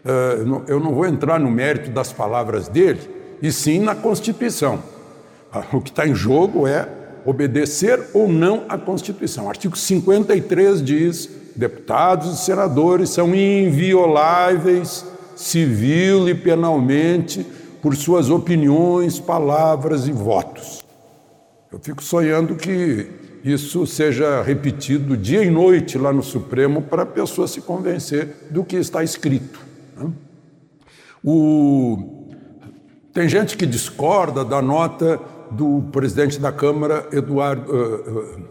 Eh, 0.04 0.38
eu 0.68 0.80
não 0.80 0.94
vou 0.94 1.06
entrar 1.06 1.38
no 1.38 1.50
mérito 1.50 1.90
das 1.90 2.12
palavras 2.12 2.68
dele, 2.68 3.00
e 3.42 3.52
sim 3.52 3.80
na 3.80 3.94
Constituição. 3.94 4.82
Ah, 5.52 5.64
o 5.72 5.80
que 5.80 5.90
está 5.90 6.06
em 6.06 6.14
jogo 6.14 6.66
é 6.66 6.88
obedecer 7.24 8.00
ou 8.14 8.28
não 8.28 8.64
à 8.68 8.78
Constituição. 8.78 9.46
O 9.46 9.48
artigo 9.48 9.76
53 9.76 10.82
diz: 10.82 11.28
deputados 11.54 12.32
e 12.34 12.44
senadores 12.44 13.10
são 13.10 13.34
invioláveis 13.34 15.04
civil 15.36 16.28
e 16.28 16.34
penalmente 16.34 17.46
por 17.80 17.94
suas 17.94 18.28
opiniões, 18.28 19.20
palavras 19.20 20.08
e 20.08 20.12
votos. 20.12 20.84
Eu 21.70 21.78
fico 21.78 22.02
sonhando 22.02 22.56
que 22.56 23.08
isso 23.44 23.86
seja 23.86 24.42
repetido 24.42 25.16
dia 25.16 25.42
e 25.42 25.50
noite 25.50 25.96
lá 25.96 26.12
no 26.12 26.22
Supremo 26.22 26.82
para 26.82 27.02
a 27.02 27.06
pessoa 27.06 27.46
se 27.46 27.60
convencer 27.60 28.48
do 28.50 28.64
que 28.64 28.76
está 28.76 29.02
escrito. 29.02 29.60
Né? 29.96 30.10
O... 31.24 32.26
Tem 33.12 33.28
gente 33.28 33.56
que 33.56 33.66
discorda 33.66 34.44
da 34.44 34.62
nota 34.62 35.20
do 35.50 35.82
presidente 35.90 36.38
da 36.38 36.52
Câmara, 36.52 37.08
Eduardo, 37.12 37.72
uh, 37.72 38.18
uh, 38.18 38.48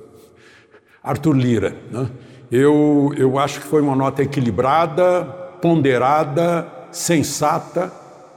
Arthur 1.04 1.34
Lira. 1.34 1.76
Né? 1.92 2.10
Eu, 2.52 3.12
eu 3.18 3.38
acho 3.38 3.60
que 3.60 3.68
foi 3.68 3.82
uma 3.82 3.96
nota 3.96 4.24
equilibrada, 4.24 5.26
ponderada, 5.62 6.68
sensata 6.92 7.92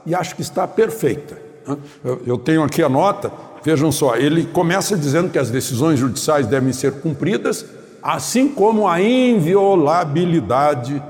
e 0.05 0.13
acho 0.13 0.35
que 0.35 0.41
está 0.41 0.67
perfeita. 0.67 1.41
Né? 1.67 1.77
Eu, 2.03 2.21
eu 2.25 2.37
tenho 2.37 2.63
aqui 2.63 2.83
a 2.83 2.89
nota, 2.89 3.31
Vejam 3.63 3.91
só, 3.91 4.15
ele 4.15 4.45
começa 4.45 4.97
dizendo 4.97 5.29
que 5.29 5.37
as 5.37 5.51
decisões 5.51 5.99
judiciais 5.99 6.47
devem 6.47 6.73
ser 6.73 6.93
cumpridas, 6.93 7.65
assim 8.01 8.49
como 8.49 8.87
a 8.87 8.99
inviolabilidade 9.01 11.01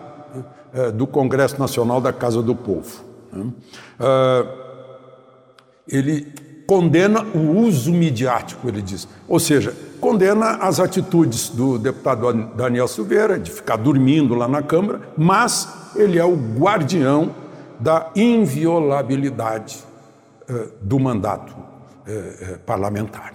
é, 0.74 0.92
do 0.92 1.08
Congresso 1.08 1.58
Nacional 1.58 2.02
da 2.02 2.12
Casa 2.12 2.42
do 2.42 2.54
Povo. 2.54 3.06
Né. 3.32 3.48
É, 4.00 4.46
ele 5.88 6.28
condena 6.68 7.24
o 7.34 7.58
uso 7.60 7.92
midiático, 7.92 8.68
ele 8.68 8.82
diz. 8.82 9.08
Ou 9.28 9.40
seja, 9.40 9.74
condena 10.02 10.58
as 10.58 10.80
atitudes 10.80 11.50
do 11.50 11.78
deputado 11.78 12.34
Daniel 12.56 12.88
Silveira, 12.88 13.40
de 13.40 13.50
ficar 13.50 13.78
dormindo 13.78 14.36
lá 14.36 14.48
na 14.48 14.62
Câmara, 14.62 15.02
mas 15.18 15.70
ele 15.96 16.20
é 16.20 16.26
o 16.26 16.36
guardião 16.36 17.34
da 17.80 18.12
inviolabilidade 18.14 19.80
é, 20.50 20.68
do 20.82 21.00
mandato 21.00 21.71
é, 22.06 22.12
é, 22.12 22.58
parlamentar. 22.66 23.34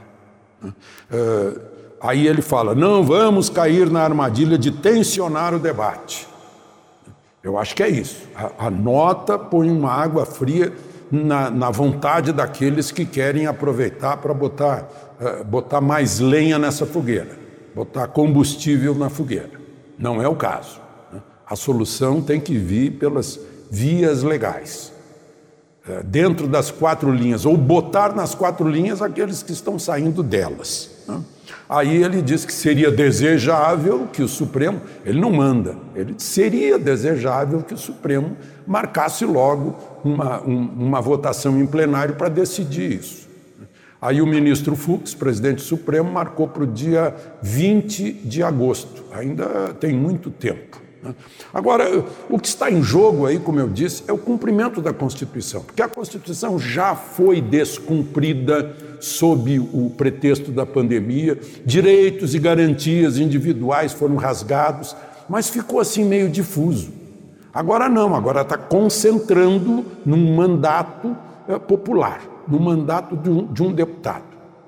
É, 1.10 1.60
aí 2.00 2.26
ele 2.26 2.42
fala: 2.42 2.74
não 2.74 3.04
vamos 3.04 3.48
cair 3.48 3.90
na 3.90 4.02
armadilha 4.02 4.58
de 4.58 4.70
tensionar 4.70 5.54
o 5.54 5.58
debate. 5.58 6.26
Eu 7.42 7.56
acho 7.56 7.76
que 7.76 7.82
é 7.82 7.88
isso. 7.88 8.26
A, 8.34 8.66
a 8.66 8.70
nota 8.70 9.38
põe 9.38 9.70
uma 9.70 9.92
água 9.92 10.26
fria 10.26 10.72
na, 11.10 11.48
na, 11.50 11.70
vontade 11.70 12.32
daqueles 12.32 12.90
que 12.90 13.04
querem 13.04 13.46
aproveitar 13.46 14.16
para 14.16 14.34
botar, 14.34 14.88
botar 15.46 15.80
mais 15.80 16.18
lenha 16.18 16.58
nessa 16.58 16.84
fogueira, 16.84 17.38
botar 17.72 18.08
combustível 18.08 18.94
na 18.96 19.08
fogueira. 19.08 19.60
Não 19.96 20.20
é 20.20 20.26
o 20.26 20.34
caso. 20.34 20.80
Né? 21.12 21.22
A 21.48 21.54
solução 21.54 22.20
tem 22.20 22.40
que 22.40 22.58
vir 22.58 22.98
pelas 22.98 23.38
vias 23.70 24.24
legais. 24.24 24.95
É, 25.88 26.02
dentro 26.02 26.48
das 26.48 26.68
quatro 26.68 27.12
linhas, 27.12 27.46
ou 27.46 27.56
botar 27.56 28.12
nas 28.12 28.34
quatro 28.34 28.68
linhas 28.68 29.00
aqueles 29.00 29.40
que 29.40 29.52
estão 29.52 29.78
saindo 29.78 30.20
delas. 30.20 30.90
Né? 31.06 31.20
Aí 31.68 32.02
ele 32.02 32.20
diz 32.20 32.44
que 32.44 32.52
seria 32.52 32.90
desejável 32.90 34.08
que 34.12 34.20
o 34.20 34.26
Supremo, 34.26 34.80
ele 35.04 35.20
não 35.20 35.30
manda, 35.30 35.76
ele 35.94 36.14
seria 36.18 36.76
desejável 36.76 37.62
que 37.62 37.72
o 37.72 37.78
Supremo 37.78 38.36
marcasse 38.66 39.24
logo 39.24 39.76
uma, 40.04 40.42
um, 40.42 40.58
uma 40.76 41.00
votação 41.00 41.56
em 41.60 41.66
plenário 41.66 42.16
para 42.16 42.28
decidir 42.28 42.90
isso. 42.98 43.28
Aí 44.02 44.20
o 44.20 44.26
ministro 44.26 44.74
Fux, 44.74 45.14
presidente 45.14 45.62
Supremo, 45.62 46.10
marcou 46.10 46.48
para 46.48 46.64
o 46.64 46.66
dia 46.66 47.14
20 47.42 48.12
de 48.12 48.42
agosto, 48.42 49.04
ainda 49.12 49.72
tem 49.78 49.92
muito 49.92 50.30
tempo. 50.30 50.85
Né? 51.06 51.14
Agora, 51.52 52.04
o 52.28 52.38
que 52.38 52.48
está 52.48 52.70
em 52.70 52.82
jogo 52.82 53.26
aí, 53.26 53.38
como 53.38 53.60
eu 53.60 53.68
disse, 53.68 54.02
é 54.08 54.12
o 54.12 54.18
cumprimento 54.18 54.80
da 54.80 54.92
Constituição, 54.92 55.62
porque 55.62 55.82
a 55.82 55.88
Constituição 55.88 56.58
já 56.58 56.94
foi 56.94 57.40
descumprida 57.40 58.74
sob 59.00 59.58
o 59.58 59.90
pretexto 59.96 60.50
da 60.50 60.66
pandemia, 60.66 61.38
direitos 61.64 62.34
e 62.34 62.38
garantias 62.38 63.18
individuais 63.18 63.92
foram 63.92 64.16
rasgados, 64.16 64.96
mas 65.28 65.48
ficou 65.48 65.80
assim 65.80 66.04
meio 66.04 66.28
difuso. 66.28 66.92
Agora 67.52 67.88
não, 67.88 68.14
agora 68.14 68.42
está 68.42 68.58
concentrando 68.58 69.84
num 70.04 70.34
mandato 70.34 71.16
é, 71.48 71.58
popular, 71.58 72.20
no 72.46 72.60
mandato 72.60 73.16
de 73.16 73.30
um, 73.30 73.46
de 73.46 73.62
um 73.62 73.72
deputado, 73.72 74.24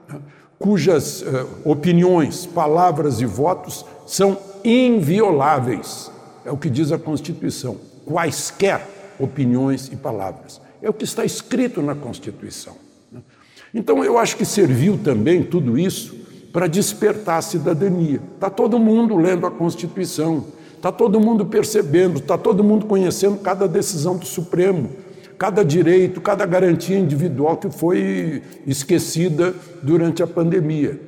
né? 0.08 0.20
cujas 0.58 1.22
é, 1.22 1.46
opiniões, 1.64 2.46
palavras 2.46 3.20
e 3.20 3.26
votos 3.26 3.84
são 4.06 4.38
invioláveis 4.64 6.10
é 6.48 6.50
o 6.50 6.56
que 6.56 6.70
diz 6.70 6.90
a 6.90 6.98
Constituição. 6.98 7.76
Quaisquer 8.06 8.80
opiniões 9.18 9.90
e 9.92 9.96
palavras. 9.96 10.60
É 10.80 10.88
o 10.88 10.94
que 10.94 11.04
está 11.04 11.22
escrito 11.22 11.82
na 11.82 11.94
Constituição. 11.94 12.74
Né? 13.12 13.20
Então, 13.74 14.02
eu 14.02 14.16
acho 14.16 14.36
que 14.36 14.46
serviu 14.46 14.96
também 14.96 15.42
tudo 15.42 15.78
isso 15.78 16.16
para 16.50 16.66
despertar 16.66 17.38
a 17.38 17.42
cidadania. 17.42 18.20
Está 18.34 18.48
todo 18.48 18.78
mundo 18.78 19.14
lendo 19.14 19.46
a 19.46 19.50
Constituição, 19.50 20.46
está 20.74 20.90
todo 20.90 21.20
mundo 21.20 21.44
percebendo, 21.44 22.18
está 22.18 22.38
todo 22.38 22.64
mundo 22.64 22.86
conhecendo 22.86 23.36
cada 23.38 23.68
decisão 23.68 24.16
do 24.16 24.24
Supremo, 24.24 24.88
cada 25.36 25.62
direito, 25.62 26.18
cada 26.18 26.46
garantia 26.46 26.98
individual 26.98 27.58
que 27.58 27.70
foi 27.70 28.42
esquecida 28.66 29.54
durante 29.82 30.22
a 30.22 30.26
pandemia. 30.26 30.98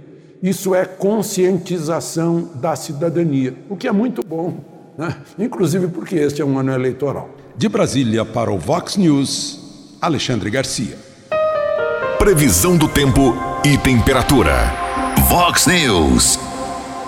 Isso 0.43 0.75
é 0.75 0.85
conscientização 0.85 2.51
da 2.57 2.77
cidadania, 2.77 3.55
o 3.71 3.77
que 3.77 3.89
é 3.89 3.93
muito 3.93 4.23
bom 4.23 4.80
né? 4.97 5.17
inclusive 5.39 5.89
porque 5.89 6.17
este 6.17 6.43
é 6.43 6.45
um 6.45 6.59
ano 6.59 6.73
eleitoral. 6.73 7.31
De 7.57 7.69
Brasília 7.69 8.25
para 8.25 8.51
o 8.51 8.59
Vox 8.59 8.97
News, 8.97 9.97
Alexandre 10.01 10.51
Garcia. 10.51 10.99
Previsão 12.19 12.77
do 12.77 12.89
tempo 12.89 13.35
e 13.65 13.77
temperatura. 13.79 14.55
Vox 15.29 15.67
News. 15.67 16.39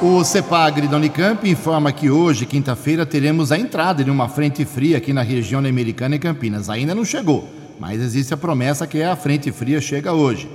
O 0.00 0.24
CEPAGRI 0.24 0.88
da 0.88 0.96
Unicamp 0.96 1.48
informa 1.48 1.92
que 1.92 2.10
hoje, 2.10 2.44
quinta-feira, 2.44 3.06
teremos 3.06 3.52
a 3.52 3.58
entrada 3.58 4.02
de 4.02 4.10
uma 4.10 4.28
frente 4.28 4.64
fria 4.64 4.96
aqui 4.96 5.12
na 5.12 5.22
região 5.22 5.60
americana 5.60 6.16
e 6.16 6.18
Campinas. 6.18 6.68
Ainda 6.68 6.94
não 6.94 7.04
chegou, 7.04 7.48
mas 7.78 8.00
existe 8.00 8.34
a 8.34 8.36
promessa 8.36 8.86
que 8.86 9.02
a 9.02 9.14
frente 9.14 9.52
fria 9.52 9.80
chega 9.80 10.12
hoje. 10.12 10.50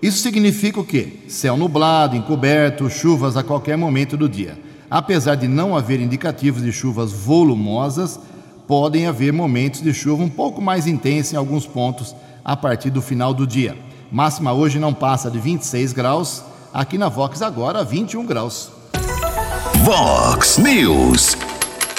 Isso 0.00 0.18
significa 0.18 0.80
o 0.80 0.84
quê? 0.84 1.20
Céu 1.28 1.56
nublado, 1.56 2.16
encoberto, 2.16 2.88
chuvas 2.88 3.36
a 3.36 3.42
qualquer 3.42 3.76
momento 3.76 4.16
do 4.16 4.28
dia. 4.28 4.58
Apesar 4.90 5.34
de 5.34 5.48
não 5.48 5.76
haver 5.76 6.00
indicativos 6.00 6.62
de 6.62 6.72
chuvas 6.72 7.12
volumosas, 7.12 8.18
podem 8.66 9.06
haver 9.06 9.32
momentos 9.32 9.80
de 9.80 9.92
chuva 9.92 10.22
um 10.22 10.28
pouco 10.28 10.60
mais 10.60 10.86
intensa 10.86 11.34
em 11.34 11.38
alguns 11.38 11.66
pontos 11.66 12.14
a 12.44 12.56
partir 12.56 12.90
do 12.90 13.02
final 13.02 13.34
do 13.34 13.46
dia. 13.46 13.76
Máxima 14.10 14.52
hoje 14.52 14.78
não 14.78 14.94
passa 14.94 15.30
de 15.30 15.38
26 15.38 15.92
graus, 15.92 16.44
aqui 16.72 16.96
na 16.96 17.08
Vox 17.08 17.42
agora 17.42 17.82
21 17.84 18.24
graus. 18.24 18.70
Vox 19.84 20.58
News. 20.58 21.36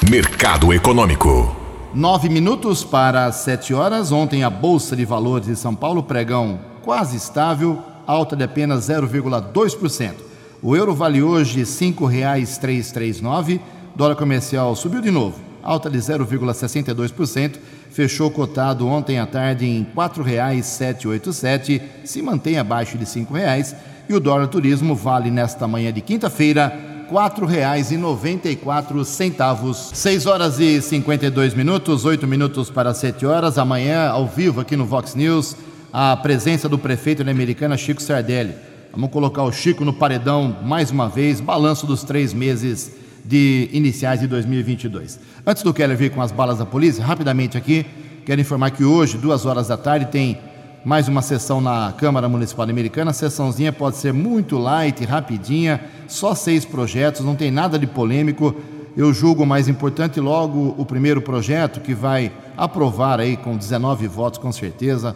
Mercado 0.10 0.74
Econômico. 0.74 1.56
Nove 1.94 2.30
minutos 2.30 2.84
para 2.84 3.32
sete 3.32 3.74
horas. 3.74 4.12
Ontem 4.12 4.44
a 4.44 4.50
Bolsa 4.50 4.96
de 4.96 5.04
Valores 5.04 5.48
de 5.48 5.56
São 5.56 5.74
Paulo 5.74 6.04
pregão 6.04 6.60
quase 6.84 7.18
estável, 7.18 7.82
alta 8.06 8.36
de 8.36 8.44
apenas 8.44 8.88
0,2%. 8.88 10.27
O 10.62 10.76
euro 10.76 10.94
vale 10.96 11.22
hoje 11.22 11.60
R$ 11.60 11.66
5,339. 11.66 13.62
Dólar 13.96 14.16
comercial 14.16 14.76
subiu 14.76 15.02
de 15.02 15.12
novo, 15.12 15.40
alta 15.62 15.88
de 15.90 16.00
0,62%. 16.00 17.58
Fechou 17.92 18.32
cotado 18.32 18.88
ontem 18.88 19.20
à 19.20 19.28
tarde 19.28 19.66
em 19.66 19.82
R$ 19.82 19.88
4,787, 19.96 21.82
se 22.04 22.22
mantém 22.22 22.58
abaixo 22.58 22.98
de 22.98 23.06
R$ 23.06 23.12
5,00. 23.12 23.76
E 24.10 24.14
o 24.14 24.20
dólar 24.20 24.48
turismo 24.48 24.96
vale 24.96 25.30
nesta 25.30 25.68
manhã 25.68 25.94
de 25.94 26.02
quinta-feira 26.02 26.74
R$ 27.08 27.14
4,94. 27.14 29.94
6 29.94 30.26
horas 30.26 30.60
e 30.60 30.82
52 30.82 31.54
minutos, 31.54 32.04
8 32.04 32.26
minutos 32.26 32.72
para 32.72 32.96
7 32.96 33.28
horas. 33.28 33.60
Amanhã, 33.60 34.10
ao 34.10 34.26
vivo 34.26 34.62
aqui 34.62 34.76
no 34.76 34.86
Vox 34.86 35.14
News, 35.14 35.56
a 35.94 36.18
presença 36.18 36.68
do 36.68 36.80
prefeito 36.80 37.24
da 37.24 37.30
Americana, 37.32 37.78
Chico 37.78 38.02
Sardelli. 38.02 38.56
Vamos 38.92 39.12
colocar 39.12 39.44
o 39.44 39.52
Chico 39.52 39.86
no 39.86 39.94
paredão 39.94 40.56
mais 40.64 40.90
uma 40.90 41.08
vez, 41.08 41.40
balanço 41.40 41.86
dos 41.86 42.04
três 42.04 42.34
meses 42.34 42.92
de 43.24 43.70
iniciais 43.72 44.22
de 44.22 44.28
2022. 44.28 45.20
Antes 45.46 45.62
do 45.62 45.74
Keller 45.74 45.98
vir 45.98 46.12
com 46.12 46.22
as 46.22 46.32
balas 46.32 46.58
da 46.58 46.66
polícia, 46.66 47.04
rapidamente 47.04 47.58
aqui, 47.58 47.86
quero 48.26 48.40
informar 48.42 48.72
que 48.72 48.84
hoje, 48.84 49.18
duas 49.18 49.46
horas 49.46 49.68
da 49.68 49.78
tarde, 49.78 50.08
tem 50.08 50.40
mais 50.84 51.08
uma 51.08 51.22
sessão 51.22 51.60
na 51.60 51.94
Câmara 51.98 52.30
Municipal 52.30 52.68
Americana. 52.68 53.12
A 53.12 53.14
sessãozinha 53.14 53.74
pode 53.74 53.98
ser 53.98 54.14
muito 54.14 54.58
light, 54.58 55.04
rapidinha, 55.06 55.82
só 56.08 56.34
seis 56.34 56.66
projetos, 56.66 57.22
não 57.22 57.36
tem 57.36 57.52
nada 57.52 57.78
de 57.78 57.86
polêmico. 57.86 58.56
Eu 58.96 59.14
julgo 59.14 59.46
mais 59.46 59.68
importante 59.68 60.20
logo 60.20 60.74
o 60.78 60.86
primeiro 60.86 61.22
projeto 61.22 61.82
que 61.82 61.94
vai 61.94 62.32
aprovar 62.56 63.20
aí 63.20 63.38
com 63.38 63.56
19 63.56 64.08
votos 64.08 64.40
com 64.40 64.52
certeza 64.52 65.16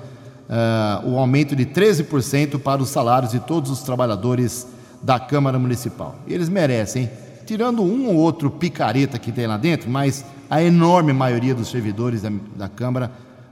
uh, 0.51 1.09
o 1.09 1.17
aumento 1.17 1.55
de 1.55 1.65
13% 1.65 2.59
para 2.59 2.81
os 2.81 2.89
salários 2.89 3.31
de 3.31 3.39
todos 3.39 3.71
os 3.71 3.81
trabalhadores 3.81 4.67
da 5.01 5.19
Câmara 5.19 5.57
Municipal. 5.57 6.15
Eles 6.27 6.49
merecem, 6.49 7.09
tirando 7.45 7.81
um 7.81 8.07
ou 8.09 8.15
outro 8.15 8.51
picareta 8.51 9.17
que 9.17 9.31
tem 9.31 9.47
lá 9.47 9.57
dentro, 9.57 9.89
mas 9.89 10.25
a 10.49 10.61
enorme 10.61 11.13
maioria 11.13 11.55
dos 11.55 11.69
servidores 11.69 12.21
da, 12.21 12.31
da 12.55 12.67
Câmara 12.67 13.11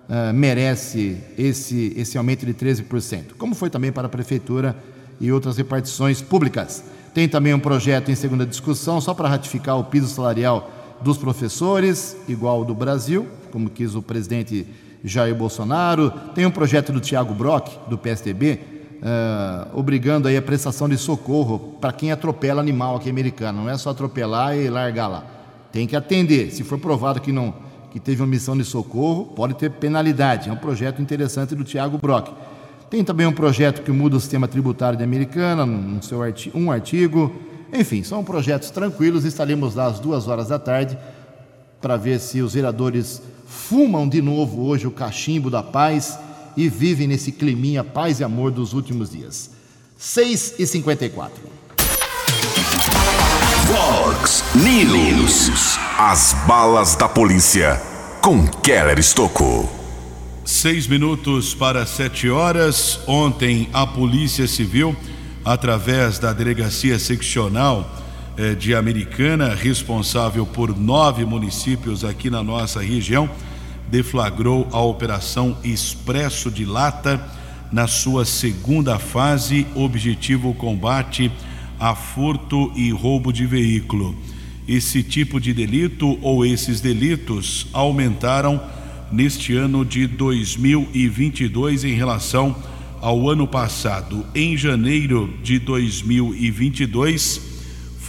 uh, 0.10 0.34
merece 0.34 1.18
esse, 1.38 1.94
esse 1.96 2.18
aumento 2.18 2.46
de 2.46 2.54
13%, 2.54 3.36
como 3.38 3.56
foi 3.56 3.70
também 3.70 3.92
para 3.92 4.08
a 4.08 4.10
Prefeitura 4.10 4.76
e 5.20 5.32
outras 5.32 5.58
repartições 5.58 6.22
públicas. 6.22 6.84
Tem 7.14 7.28
também 7.28 7.54
um 7.54 7.60
projeto 7.60 8.12
em 8.12 8.16
segunda 8.16 8.46
discussão, 8.46 9.02
só 9.02 9.14
para 9.14 9.28
ratificar 9.28 9.78
o 9.80 9.86
piso 9.86 10.08
salarial 10.08 10.72
dos 11.02 11.18
professores, 11.18 12.16
igual 12.28 12.58
ao 12.58 12.66
do 12.66 12.76
Brasil, 12.76 13.28
como 13.52 13.70
quis 13.70 13.96
o 13.96 14.02
presidente 14.02 14.68
Jair 15.04 15.36
Bolsonaro. 15.36 16.12
Tem 16.34 16.46
um 16.46 16.52
projeto 16.52 16.92
do 16.92 17.00
Tiago 17.00 17.34
Brock, 17.34 17.70
do 17.88 17.98
PSDB, 17.98 18.54
uh, 18.54 18.60
eh, 19.02 19.68
obrigando 19.74 20.28
aí 20.28 20.36
a 20.36 20.42
prestação 20.42 20.90
de 20.90 20.98
socorro 20.98 21.78
para 21.80 21.92
quem 21.92 22.12
atropela 22.12 22.62
animal 22.62 22.98
aqui 22.98 23.10
americano. 23.10 23.64
Não 23.64 23.70
é 23.70 23.78
só 23.78 23.92
atropelar 23.92 24.56
e 24.58 24.70
largar 24.70 25.08
lá. 25.08 25.24
Tem 25.72 25.88
que 25.88 25.96
atender. 25.96 26.52
Se 26.52 26.64
for 26.64 26.78
provado 26.80 27.22
que 27.22 27.32
não 27.32 27.54
que 27.92 28.00
teve 28.00 28.22
uma 28.22 28.28
missão 28.28 28.56
de 28.56 28.64
socorro, 28.64 29.26
pode 29.26 29.56
ter 29.56 29.72
penalidade. 29.72 30.50
É 30.50 30.54
um 30.54 30.58
projeto 30.58 31.02
interessante 31.02 31.56
do 31.56 31.64
Tiago 31.64 31.98
Brock. 31.98 32.30
Tem 32.90 33.04
também 33.04 33.26
um 33.26 33.32
projeto 33.32 33.82
que 33.82 33.92
muda 33.92 34.16
o 34.16 34.20
sistema 34.20 34.48
tributário 34.48 34.98
da 34.98 35.04
Americana, 35.04 35.66
no 35.66 36.02
seu 36.02 36.22
artigo, 36.22 36.58
um 36.58 36.72
artigo. 36.72 37.34
Enfim, 37.74 38.04
são 38.04 38.24
projetos 38.24 38.70
tranquilos. 38.70 39.26
Estaremos 39.26 39.76
lá 39.76 39.86
às 39.86 40.00
duas 40.00 40.28
horas 40.28 40.50
da 40.50 40.60
tarde 40.60 40.98
para 41.82 41.98
ver 41.98 42.20
se 42.20 42.42
os 42.42 42.54
vereadores 42.54 43.22
fumam 43.50 44.08
de 44.08 44.22
novo 44.22 44.68
hoje 44.68 44.86
o 44.86 44.92
cachimbo 44.92 45.50
da 45.50 45.64
paz 45.64 46.18
e 46.56 46.70
vivem 46.70 47.08
nesse 47.08 47.32
climinha 47.32 47.84
paz 47.84 48.20
e 48.20 48.24
amor 48.24 48.52
dos 48.52 48.74
últimos 48.74 49.10
dias. 49.10 49.50
6 49.98 50.56
e 50.60 50.68
54. 50.68 51.42
Fox 53.66 54.44
News. 54.56 55.78
As 55.98 56.34
balas 56.48 56.96
da 56.96 57.10
polícia 57.10 57.82
com 58.22 58.48
Keller 58.48 59.00
Estocou. 59.00 59.70
Seis 60.46 60.88
minutos 60.88 61.54
para 61.54 61.86
sete 61.86 62.30
horas. 62.30 63.00
Ontem 63.06 63.70
a 63.72 63.86
Polícia 63.86 64.48
Civil, 64.48 64.96
através 65.46 66.18
da 66.18 66.34
Delegacia 66.34 66.98
Seccional 66.98 67.99
de 68.58 68.74
Americana, 68.74 69.54
responsável 69.54 70.46
por 70.46 70.78
nove 70.78 71.26
municípios 71.26 72.06
aqui 72.06 72.30
na 72.30 72.42
nossa 72.42 72.82
região, 72.82 73.30
deflagrou 73.90 74.68
a 74.72 74.80
Operação 74.80 75.58
Expresso 75.64 76.50
de 76.50 76.64
Lata 76.64 77.20
na 77.72 77.88
sua 77.88 78.26
segunda 78.26 78.98
fase, 78.98 79.66
objetivo 79.76 80.54
combate 80.54 81.32
a 81.80 81.96
furto 81.96 82.72
e 82.76 82.92
roubo 82.92 83.32
de 83.32 83.46
veículo. 83.46 84.16
Esse 84.68 85.02
tipo 85.02 85.40
de 85.40 85.54
delito 85.54 86.20
ou 86.22 86.46
esses 86.46 86.82
delitos 86.82 87.68
aumentaram 87.74 88.62
neste 89.12 89.56
ano 89.56 89.84
de 89.84 90.06
2022 90.06 91.84
em 91.84 91.94
relação 91.94 92.56
ao 93.02 93.30
ano 93.30 93.48
passado. 93.48 94.26
Em 94.36 94.56
janeiro 94.56 95.34
de 95.42 95.58
2022, 95.58 97.59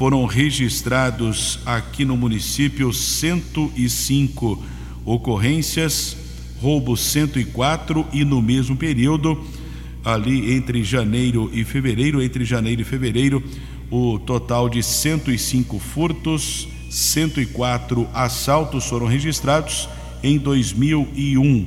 foram 0.00 0.24
registrados 0.24 1.58
aqui 1.66 2.06
no 2.06 2.16
município 2.16 2.90
105 2.90 4.58
ocorrências, 5.04 6.16
roubo 6.58 6.96
104 6.96 8.06
e 8.10 8.24
no 8.24 8.40
mesmo 8.40 8.74
período, 8.74 9.38
ali 10.02 10.54
entre 10.54 10.82
janeiro 10.82 11.50
e 11.52 11.64
fevereiro, 11.64 12.22
entre 12.22 12.46
janeiro 12.46 12.80
e 12.80 12.84
fevereiro, 12.84 13.44
o 13.90 14.18
total 14.18 14.70
de 14.70 14.82
105 14.82 15.78
furtos, 15.78 16.66
104 16.88 18.08
assaltos 18.14 18.86
foram 18.86 19.06
registrados 19.06 19.86
em 20.22 20.38
2001. 20.38 21.66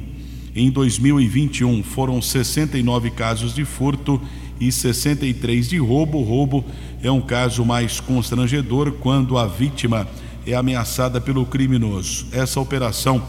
Em 0.56 0.72
2021 0.72 1.84
foram 1.84 2.20
69 2.20 3.12
casos 3.12 3.54
de 3.54 3.64
furto 3.64 4.20
e 4.60 4.72
63 4.72 5.70
de 5.70 5.78
roubo. 5.78 6.22
Roubo 6.22 6.64
é 7.02 7.12
um 7.12 7.22
caso 7.22 7.66
mais 7.66 8.00
constrangedor 8.00 8.94
quando 8.94 9.38
a 9.38 9.46
vítima 9.46 10.08
é 10.46 10.54
ameaçada 10.54 11.20
pelo 11.22 11.46
criminoso. 11.46 12.28
Essa 12.32 12.60
operação 12.60 13.22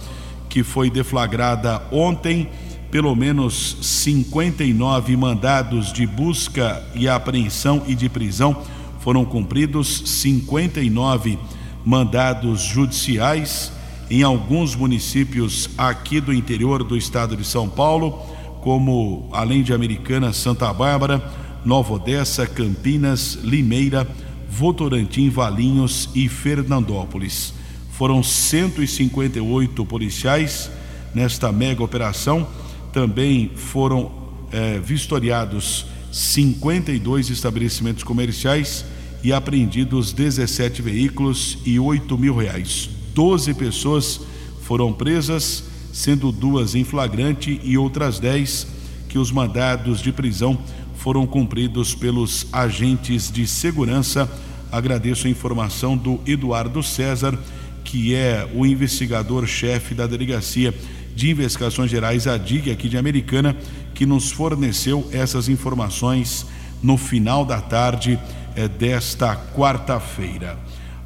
que 0.48 0.62
foi 0.62 0.90
deflagrada 0.90 1.82
ontem, 1.90 2.48
pelo 2.90 3.14
menos 3.14 3.76
59 3.80 5.16
mandados 5.16 5.92
de 5.92 6.06
busca 6.06 6.82
e 6.94 7.08
apreensão 7.08 7.82
e 7.86 7.94
de 7.94 8.08
prisão 8.08 8.56
foram 9.00 9.24
cumpridos, 9.24 10.02
59 10.06 11.38
mandados 11.84 12.62
judiciais 12.62 13.72
em 14.10 14.22
alguns 14.22 14.74
municípios 14.74 15.68
aqui 15.76 16.20
do 16.20 16.32
interior 16.32 16.84
do 16.84 16.96
estado 16.96 17.36
de 17.36 17.44
São 17.44 17.68
Paulo, 17.68 18.22
como 18.64 19.28
além 19.30 19.62
de 19.62 19.74
Americana, 19.74 20.32
Santa 20.32 20.72
Bárbara, 20.72 21.22
Nova 21.66 21.92
Odessa, 21.92 22.46
Campinas, 22.46 23.34
Limeira, 23.42 24.08
Votorantim, 24.48 25.28
Valinhos 25.28 26.08
e 26.14 26.30
Fernandópolis. 26.30 27.52
Foram 27.92 28.22
158 28.22 29.84
policiais 29.84 30.70
nesta 31.14 31.52
mega 31.52 31.84
operação. 31.84 32.48
Também 32.90 33.50
foram 33.54 34.10
é, 34.50 34.78
vistoriados 34.78 35.84
52 36.10 37.28
estabelecimentos 37.28 38.02
comerciais 38.02 38.82
e 39.22 39.30
apreendidos 39.30 40.10
17 40.14 40.80
veículos 40.80 41.58
e 41.66 41.78
8 41.78 42.16
mil 42.16 42.34
reais. 42.34 42.88
12 43.14 43.52
pessoas 43.52 44.22
foram 44.62 44.90
presas, 44.90 45.73
sendo 45.94 46.32
duas 46.32 46.74
em 46.74 46.82
flagrante 46.82 47.60
e 47.62 47.78
outras 47.78 48.18
10 48.18 48.66
que 49.08 49.16
os 49.16 49.30
mandados 49.30 50.02
de 50.02 50.10
prisão 50.10 50.58
foram 50.96 51.24
cumpridos 51.24 51.94
pelos 51.94 52.48
agentes 52.52 53.30
de 53.30 53.46
segurança. 53.46 54.28
Agradeço 54.72 55.28
a 55.28 55.30
informação 55.30 55.96
do 55.96 56.18
Eduardo 56.26 56.82
César, 56.82 57.38
que 57.84 58.12
é 58.12 58.44
o 58.52 58.66
investigador-chefe 58.66 59.94
da 59.94 60.08
Delegacia 60.08 60.74
de 61.14 61.30
Investigações 61.30 61.92
Gerais, 61.92 62.26
a 62.26 62.36
DIG, 62.36 62.72
aqui 62.72 62.88
de 62.88 62.98
Americana, 62.98 63.56
que 63.94 64.04
nos 64.04 64.32
forneceu 64.32 65.08
essas 65.12 65.48
informações 65.48 66.44
no 66.82 66.96
final 66.96 67.44
da 67.44 67.60
tarde 67.60 68.18
eh, 68.56 68.66
desta 68.66 69.36
quarta-feira. 69.36 70.58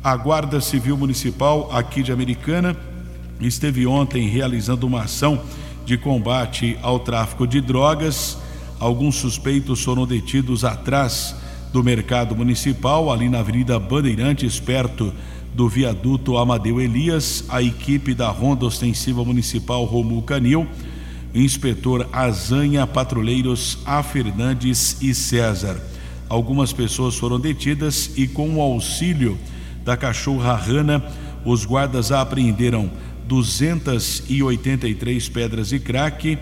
A 0.03 0.17
Guarda 0.17 0.63
Civil 0.63 0.97
Municipal 0.97 1.69
aqui 1.71 2.03
de 2.03 2.11
Americana 2.11 2.75
esteve 3.41 3.87
ontem 3.87 4.29
realizando 4.29 4.87
uma 4.87 5.03
ação 5.03 5.41
de 5.85 5.97
combate 5.97 6.77
ao 6.83 6.99
tráfico 6.99 7.47
de 7.47 7.61
drogas. 7.61 8.39
Alguns 8.79 9.17
suspeitos 9.17 9.83
foram 9.83 10.07
detidos 10.07 10.65
atrás 10.65 11.35
do 11.73 11.83
mercado 11.83 12.35
municipal, 12.35 13.13
ali 13.13 13.29
na 13.29 13.41
Avenida 13.41 13.79
Bandeirantes, 13.79 14.59
perto 14.59 15.13
do 15.55 15.69
viaduto 15.69 16.37
Amadeu 16.37 16.81
Elias. 16.81 17.45
A 17.49 17.63
equipe 17.63 18.15
da 18.15 18.29
Ronda 18.29 18.67
Ostensiva 18.67 19.25
Municipal 19.25 19.85
Romul 19.85 20.23
Canil, 20.23 20.67
inspetor 21.35 22.09
Azanha, 22.13 22.87
patrulheiros 22.87 23.79
A. 23.85 24.03
Fernandes 24.03 25.01
e 25.01 25.15
César. 25.15 25.81
Algumas 26.29 26.73
pessoas 26.73 27.17
foram 27.17 27.41
detidas 27.41 28.11
e, 28.17 28.27
com 28.27 28.57
o 28.57 28.61
auxílio 28.61 29.39
da 29.85 29.97
cachorra 29.97 30.55
Rana, 30.55 31.03
os 31.45 31.65
guardas 31.65 32.13
apreenderam 32.13 32.91
283 33.29 35.29
pedras 35.29 35.69
de 35.69 35.79
crack, 35.79 36.39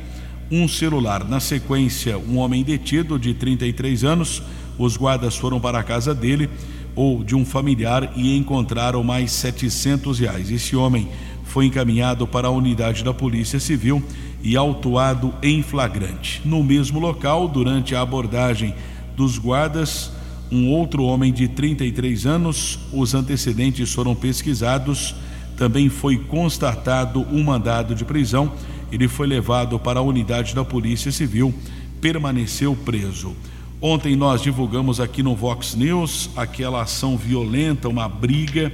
um 0.50 0.68
celular. 0.68 1.28
Na 1.28 1.40
sequência, 1.40 2.16
um 2.16 2.38
homem 2.38 2.62
detido 2.62 3.18
de 3.18 3.34
33 3.34 4.04
anos. 4.04 4.42
Os 4.78 4.96
guardas 4.96 5.36
foram 5.36 5.58
para 5.58 5.80
a 5.80 5.82
casa 5.82 6.14
dele 6.14 6.48
ou 6.94 7.24
de 7.24 7.34
um 7.34 7.44
familiar 7.44 8.12
e 8.14 8.36
encontraram 8.36 9.02
mais 9.02 9.32
700 9.32 10.20
reais. 10.20 10.50
Esse 10.50 10.76
homem 10.76 11.08
foi 11.44 11.66
encaminhado 11.66 12.26
para 12.26 12.48
a 12.48 12.52
unidade 12.52 13.02
da 13.02 13.12
Polícia 13.12 13.58
Civil 13.58 14.02
e 14.42 14.56
autuado 14.56 15.34
em 15.42 15.62
flagrante. 15.62 16.40
No 16.44 16.62
mesmo 16.62 17.00
local, 17.00 17.48
durante 17.48 17.94
a 17.94 18.00
abordagem 18.00 18.74
dos 19.16 19.38
guardas, 19.38 20.12
um 20.52 20.70
outro 20.70 21.02
homem 21.02 21.32
de 21.32 21.48
33 21.48 22.26
anos, 22.26 22.78
os 22.92 23.14
antecedentes 23.14 23.92
foram 23.92 24.14
pesquisados 24.14 25.14
também 25.56 25.88
foi 25.88 26.18
constatado 26.18 27.26
um 27.32 27.42
mandado 27.42 27.94
de 27.94 28.04
prisão. 28.04 28.52
Ele 28.92 29.08
foi 29.08 29.26
levado 29.26 29.78
para 29.78 30.00
a 30.00 30.02
unidade 30.02 30.54
da 30.54 30.64
Polícia 30.64 31.10
Civil, 31.10 31.52
permaneceu 32.00 32.76
preso. 32.76 33.34
Ontem 33.80 34.14
nós 34.14 34.42
divulgamos 34.42 35.00
aqui 35.00 35.22
no 35.22 35.34
Vox 35.34 35.74
News 35.74 36.30
aquela 36.36 36.82
ação 36.82 37.16
violenta, 37.16 37.88
uma 37.88 38.08
briga 38.08 38.72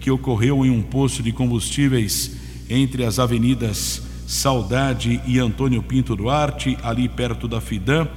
que 0.00 0.10
ocorreu 0.10 0.64
em 0.66 0.70
um 0.70 0.82
posto 0.82 1.22
de 1.22 1.32
combustíveis 1.32 2.36
entre 2.68 3.04
as 3.04 3.18
avenidas 3.18 4.02
Saudade 4.26 5.20
e 5.26 5.38
Antônio 5.38 5.82
Pinto 5.82 6.16
Duarte, 6.16 6.76
ali 6.82 7.08
perto 7.08 7.46
da 7.46 7.60
Fidam. 7.60 8.08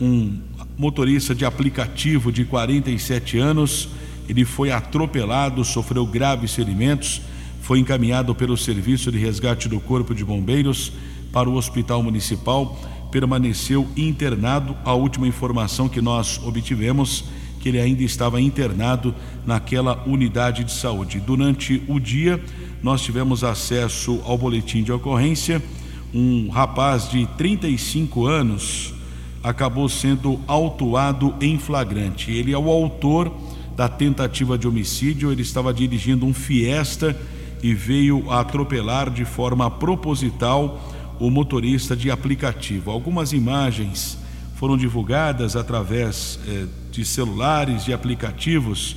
Um 0.00 0.38
motorista 0.76 1.34
de 1.34 1.44
aplicativo 1.44 2.32
de 2.32 2.44
47 2.44 3.38
anos, 3.38 3.88
ele 4.28 4.44
foi 4.44 4.70
atropelado, 4.70 5.64
sofreu 5.64 6.06
graves 6.06 6.54
ferimentos 6.54 7.20
foi 7.68 7.80
encaminhado 7.80 8.34
pelo 8.34 8.56
Serviço 8.56 9.12
de 9.12 9.18
Resgate 9.18 9.68
do 9.68 9.78
Corpo 9.78 10.14
de 10.14 10.24
Bombeiros 10.24 10.90
para 11.30 11.50
o 11.50 11.54
Hospital 11.54 12.02
Municipal, 12.02 12.80
permaneceu 13.10 13.86
internado. 13.94 14.74
A 14.86 14.94
última 14.94 15.28
informação 15.28 15.86
que 15.86 16.00
nós 16.00 16.40
obtivemos 16.42 17.24
que 17.60 17.68
ele 17.68 17.78
ainda 17.78 18.02
estava 18.02 18.40
internado 18.40 19.14
naquela 19.44 20.02
unidade 20.06 20.64
de 20.64 20.72
saúde. 20.72 21.20
Durante 21.20 21.82
o 21.86 22.00
dia, 22.00 22.42
nós 22.82 23.02
tivemos 23.02 23.44
acesso 23.44 24.18
ao 24.24 24.38
boletim 24.38 24.82
de 24.82 24.90
ocorrência. 24.90 25.62
Um 26.14 26.48
rapaz 26.48 27.10
de 27.10 27.26
35 27.36 28.24
anos 28.24 28.94
acabou 29.44 29.90
sendo 29.90 30.40
autuado 30.46 31.34
em 31.38 31.58
flagrante. 31.58 32.32
Ele 32.32 32.50
é 32.50 32.58
o 32.58 32.70
autor 32.70 33.30
da 33.76 33.90
tentativa 33.90 34.56
de 34.56 34.66
homicídio. 34.66 35.30
Ele 35.30 35.42
estava 35.42 35.74
dirigindo 35.74 36.24
um 36.24 36.32
Fiesta 36.32 37.14
e 37.62 37.74
veio 37.74 38.30
atropelar 38.30 39.10
de 39.10 39.24
forma 39.24 39.70
proposital 39.70 40.80
o 41.18 41.30
motorista 41.30 41.96
de 41.96 42.10
aplicativo. 42.10 42.90
Algumas 42.90 43.32
imagens 43.32 44.18
foram 44.54 44.76
divulgadas 44.76 45.56
através 45.56 46.38
eh, 46.46 46.66
de 46.90 47.04
celulares, 47.04 47.84
de 47.84 47.92
aplicativos 47.92 48.96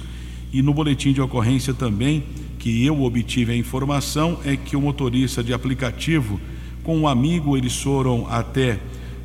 e 0.52 0.62
no 0.62 0.74
boletim 0.74 1.14
de 1.14 1.22
ocorrência 1.22 1.74
também 1.74 2.24
que 2.60 2.86
eu 2.86 3.02
obtive 3.04 3.54
a 3.54 3.56
informação 3.56 4.40
é 4.46 4.56
que 4.56 4.76
o 4.76 4.82
motorista 4.82 5.44
de 5.44 5.54
aplicativo 5.54 6.40
com 6.84 6.98
um 6.98 7.08
amigo 7.08 7.58
eles 7.58 7.80
foram 7.82 8.28
até 8.30 8.80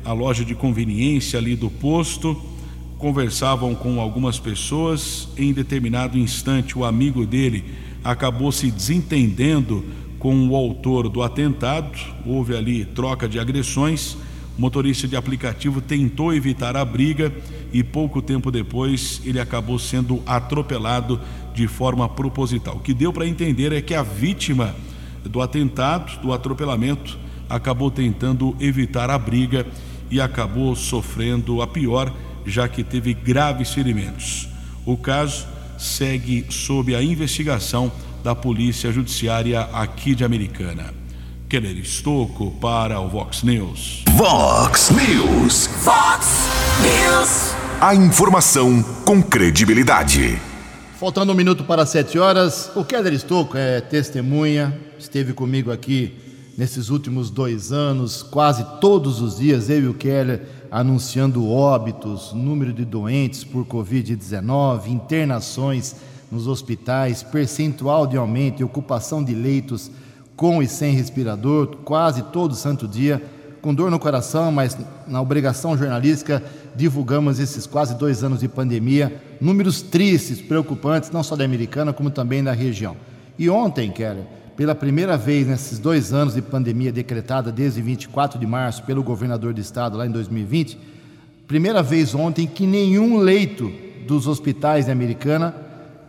a 0.05 0.13
loja 0.13 0.45
de 0.45 0.55
conveniência 0.55 1.37
ali 1.37 1.55
do 1.55 1.69
posto, 1.69 2.39
conversavam 2.97 3.75
com 3.75 3.99
algumas 3.99 4.39
pessoas, 4.39 5.27
em 5.37 5.51
determinado 5.53 6.17
instante 6.17 6.77
o 6.77 6.85
amigo 6.85 7.25
dele 7.25 7.63
acabou 8.03 8.51
se 8.51 8.71
desentendendo 8.71 9.83
com 10.19 10.47
o 10.49 10.55
autor 10.55 11.09
do 11.09 11.21
atentado, 11.21 11.97
houve 12.25 12.55
ali 12.55 12.85
troca 12.85 13.27
de 13.27 13.39
agressões. 13.39 14.17
O 14.57 14.61
motorista 14.61 15.07
de 15.07 15.15
aplicativo 15.15 15.79
tentou 15.79 16.33
evitar 16.33 16.75
a 16.75 16.83
briga 16.83 17.31
e 17.71 17.83
pouco 17.83 18.21
tempo 18.21 18.49
depois 18.49 19.21
ele 19.23 19.39
acabou 19.39 19.77
sendo 19.77 20.21
atropelado 20.25 21.19
de 21.53 21.67
forma 21.67 22.09
proposital. 22.09 22.77
O 22.77 22.79
que 22.79 22.93
deu 22.93 23.13
para 23.13 23.27
entender 23.27 23.71
é 23.71 23.81
que 23.81 23.93
a 23.93 24.01
vítima 24.01 24.75
do 25.23 25.41
atentado, 25.41 26.19
do 26.21 26.33
atropelamento, 26.33 27.17
acabou 27.49 27.91
tentando 27.91 28.55
evitar 28.59 29.09
a 29.09 29.17
briga 29.17 29.65
e 30.09 30.19
acabou 30.19 30.75
sofrendo 30.75 31.61
a 31.61 31.67
pior, 31.67 32.13
já 32.45 32.67
que 32.67 32.83
teve 32.83 33.13
graves 33.13 33.73
ferimentos. 33.73 34.47
O 34.85 34.97
caso 34.97 35.45
segue 35.77 36.45
sob 36.49 36.95
a 36.95 37.01
investigação 37.01 37.91
da 38.23 38.35
Polícia 38.35 38.91
Judiciária 38.91 39.61
aqui 39.73 40.15
de 40.15 40.23
Americana. 40.23 40.93
Keller 41.47 41.77
Estocco 41.77 42.51
para 42.59 42.99
o 42.99 43.07
Vox 43.07 43.43
News. 43.43 44.03
Vox 44.09 44.89
News. 44.89 45.67
Fox 45.67 46.49
News. 46.81 47.55
A 47.79 47.95
informação 47.95 48.83
com 49.05 49.21
credibilidade. 49.21 50.37
Faltando 50.99 51.31
um 51.31 51.35
minuto 51.35 51.63
para 51.63 51.85
sete 51.85 52.19
horas, 52.19 52.71
o 52.75 52.83
Keller 52.83 53.13
Estocco 53.13 53.55
é 53.55 53.79
testemunha, 53.79 54.77
esteve 54.99 55.31
comigo 55.31 55.71
aqui 55.71 56.26
nesses 56.57 56.89
últimos 56.89 57.29
dois 57.29 57.71
anos, 57.71 58.23
quase 58.23 58.65
todos 58.81 59.21
os 59.21 59.37
dias, 59.37 59.69
eu 59.69 59.83
e 59.83 59.87
o 59.87 59.93
Keller 59.93 60.41
anunciando 60.71 61.47
óbitos, 61.47 62.33
número 62.33 62.73
de 62.73 62.83
doentes 62.83 63.43
por 63.43 63.63
Covid-19, 63.65 64.87
internações 64.87 65.95
nos 66.31 66.47
hospitais, 66.47 67.21
percentual 67.21 68.07
de 68.07 68.17
aumento 68.17 68.59
e 68.59 68.63
ocupação 68.63 69.23
de 69.23 69.35
leitos 69.35 69.91
com 70.35 70.61
e 70.61 70.67
sem 70.67 70.93
respirador, 70.93 71.77
quase 71.85 72.23
todo 72.23 72.55
santo 72.55 72.87
dia, 72.87 73.21
com 73.61 73.73
dor 73.73 73.89
no 73.89 73.99
coração, 73.99 74.51
mas 74.51 74.77
na 75.07 75.21
obrigação 75.21 75.77
jornalística 75.77 76.43
divulgamos 76.75 77.39
esses 77.39 77.65
quase 77.65 77.95
dois 77.95 78.23
anos 78.23 78.39
de 78.39 78.47
pandemia, 78.47 79.21
números 79.39 79.81
tristes, 79.81 80.41
preocupantes, 80.41 81.11
não 81.11 81.23
só 81.23 81.35
da 81.35 81.45
americana, 81.45 81.93
como 81.93 82.09
também 82.09 82.43
da 82.43 82.51
região. 82.51 82.95
E 83.37 83.49
ontem, 83.49 83.91
Keller, 83.91 84.25
pela 84.57 84.73
primeira 84.73 85.15
vez 85.15 85.45
nesses 85.45 85.77
dois 85.77 86.11
anos 86.11 86.33
de 86.33 86.41
pandemia 86.41 86.91
decretada 86.91 87.51
desde 87.51 87.79
24 87.79 88.39
de 88.39 88.47
março 88.47 88.81
pelo 88.83 89.03
governador 89.03 89.53
do 89.53 89.61
estado, 89.61 89.95
lá 89.95 90.07
em 90.07 90.09
2020, 90.09 90.79
primeira 91.47 91.83
vez 91.83 92.15
ontem 92.15 92.47
que 92.47 92.65
nenhum 92.65 93.19
leito 93.19 93.71
dos 94.07 94.25
hospitais 94.25 94.87
da 94.87 94.91
Americana 94.91 95.55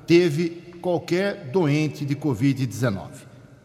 teve 0.06 0.48
qualquer 0.80 1.50
doente 1.52 2.06
de 2.06 2.16
Covid-19. 2.16 3.08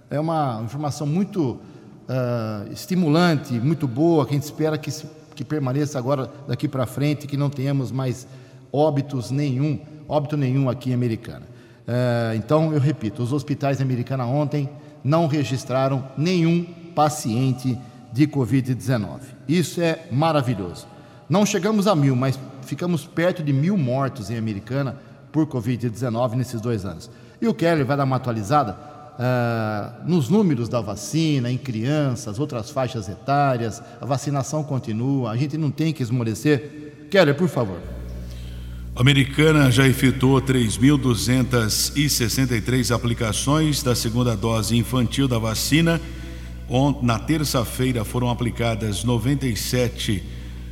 É 0.09 0.19
uma 0.19 0.61
informação 0.65 1.07
muito 1.07 1.51
uh, 1.51 2.69
estimulante, 2.73 3.53
muito 3.53 3.87
boa, 3.87 4.25
que 4.25 4.31
a 4.31 4.33
gente 4.33 4.43
espera 4.43 4.77
que, 4.77 4.91
se, 4.91 5.07
que 5.33 5.45
permaneça 5.45 5.97
agora 5.97 6.29
daqui 6.45 6.67
para 6.67 6.85
frente, 6.85 7.25
que 7.25 7.37
não 7.37 7.49
tenhamos 7.49 7.89
mais 7.89 8.27
óbitos 8.69 9.31
nenhum, 9.31 9.79
óbito 10.09 10.35
nenhum 10.35 10.69
aqui 10.69 10.89
em 10.89 10.93
Americana. 10.93 11.52
Uh, 11.87 12.35
então, 12.35 12.73
eu 12.73 12.79
repito, 12.79 13.21
os 13.21 13.33
hospitais 13.33 13.81
Americana 13.81 14.25
ontem 14.25 14.69
não 15.03 15.27
registraram 15.27 16.07
nenhum 16.17 16.63
paciente 16.95 17.77
de 18.11 18.27
Covid-19. 18.27 19.19
Isso 19.47 19.81
é 19.81 20.05
maravilhoso. 20.11 20.87
Não 21.29 21.45
chegamos 21.45 21.87
a 21.87 21.95
mil, 21.95 22.15
mas 22.15 22.39
ficamos 22.61 23.05
perto 23.05 23.43
de 23.43 23.51
mil 23.51 23.77
mortos 23.77 24.29
em 24.29 24.37
Americana 24.37 24.97
por 25.31 25.47
Covid-19 25.47 26.35
nesses 26.35 26.61
dois 26.61 26.85
anos. 26.85 27.09
E 27.41 27.47
o 27.47 27.53
Kelly 27.53 27.83
vai 27.83 27.97
dar 27.97 28.03
uma 28.03 28.15
atualizada. 28.15 28.77
ah, 29.19 29.93
nos 30.05 30.29
números 30.29 30.69
da 30.69 30.81
vacina, 30.81 31.51
em 31.51 31.57
crianças, 31.57 32.39
outras 32.39 32.69
faixas 32.69 33.07
etárias, 33.09 33.81
a 34.01 34.05
vacinação 34.05 34.63
continua, 34.63 35.31
a 35.31 35.37
gente 35.37 35.57
não 35.57 35.69
tem 35.69 35.93
que 35.93 36.01
esmorecer. 36.01 37.07
Keller, 37.11 37.35
por 37.35 37.47
favor. 37.47 37.79
A 38.95 39.01
Americana 39.01 39.71
já 39.71 39.87
efetuou 39.87 40.39
3.263 40.39 42.93
aplicações 42.93 43.81
da 43.81 43.95
segunda 43.95 44.35
dose 44.35 44.77
infantil 44.77 45.27
da 45.27 45.39
vacina. 45.39 45.99
Na 47.01 47.17
terça-feira 47.17 48.05
foram 48.05 48.29
aplicadas 48.29 49.03
97 49.03 50.21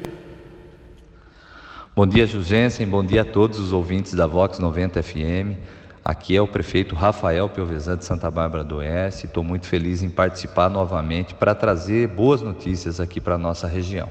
Bom 1.96 2.08
dia, 2.08 2.26
Jugensen. 2.26 2.88
Bom 2.88 3.04
dia 3.04 3.22
a 3.22 3.26
todos 3.26 3.60
os 3.60 3.74
ouvintes 3.74 4.14
da 4.14 4.26
Vox 4.26 4.60
90 4.60 5.02
FM. 5.04 5.58
Aqui 6.04 6.36
é 6.36 6.42
o 6.42 6.48
prefeito 6.48 6.96
Rafael 6.96 7.48
Piovesan 7.48 7.96
de 7.96 8.06
Santa 8.06 8.32
Bárbara 8.32 8.64
do 8.64 8.78
Oeste. 8.78 9.28
Estou 9.28 9.44
muito 9.44 9.68
feliz 9.68 10.02
em 10.02 10.10
participar 10.10 10.68
novamente 10.68 11.36
para 11.36 11.54
trazer 11.54 12.08
boas 12.08 12.42
notícias 12.42 13.00
aqui 13.00 13.22
para 13.22 13.36
a 13.36 13.38
nossa 13.38 13.68
região. 13.68 14.10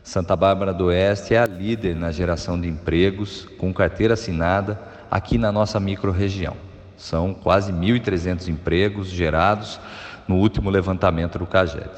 Santa 0.00 0.36
Bárbara 0.36 0.72
do 0.72 0.86
Oeste 0.86 1.34
é 1.34 1.38
a 1.38 1.44
líder 1.44 1.96
na 1.96 2.12
geração 2.12 2.58
de 2.58 2.68
empregos 2.68 3.48
com 3.58 3.74
carteira 3.74 4.14
assinada 4.14 4.80
aqui 5.10 5.36
na 5.38 5.50
nossa 5.50 5.80
microrregião. 5.80 6.56
São 6.96 7.34
quase 7.34 7.72
1.300 7.72 8.46
empregos 8.46 9.08
gerados 9.08 9.80
no 10.28 10.36
último 10.36 10.70
levantamento 10.70 11.36
do 11.36 11.46
CAGED. 11.46 11.90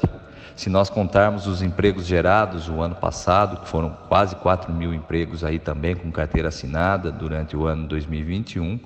Se 0.61 0.69
nós 0.69 0.91
contarmos 0.91 1.47
os 1.47 1.63
empregos 1.63 2.05
gerados 2.05 2.69
o 2.69 2.81
ano 2.81 2.93
passado, 2.93 3.61
que 3.61 3.67
foram 3.67 3.97
quase 4.07 4.35
4 4.35 4.71
mil 4.71 4.93
empregos 4.93 5.43
aí 5.43 5.57
também 5.57 5.95
com 5.95 6.11
carteira 6.11 6.49
assinada 6.49 7.11
durante 7.11 7.57
o 7.57 7.65
ano 7.65 7.87
2021, 7.87 8.79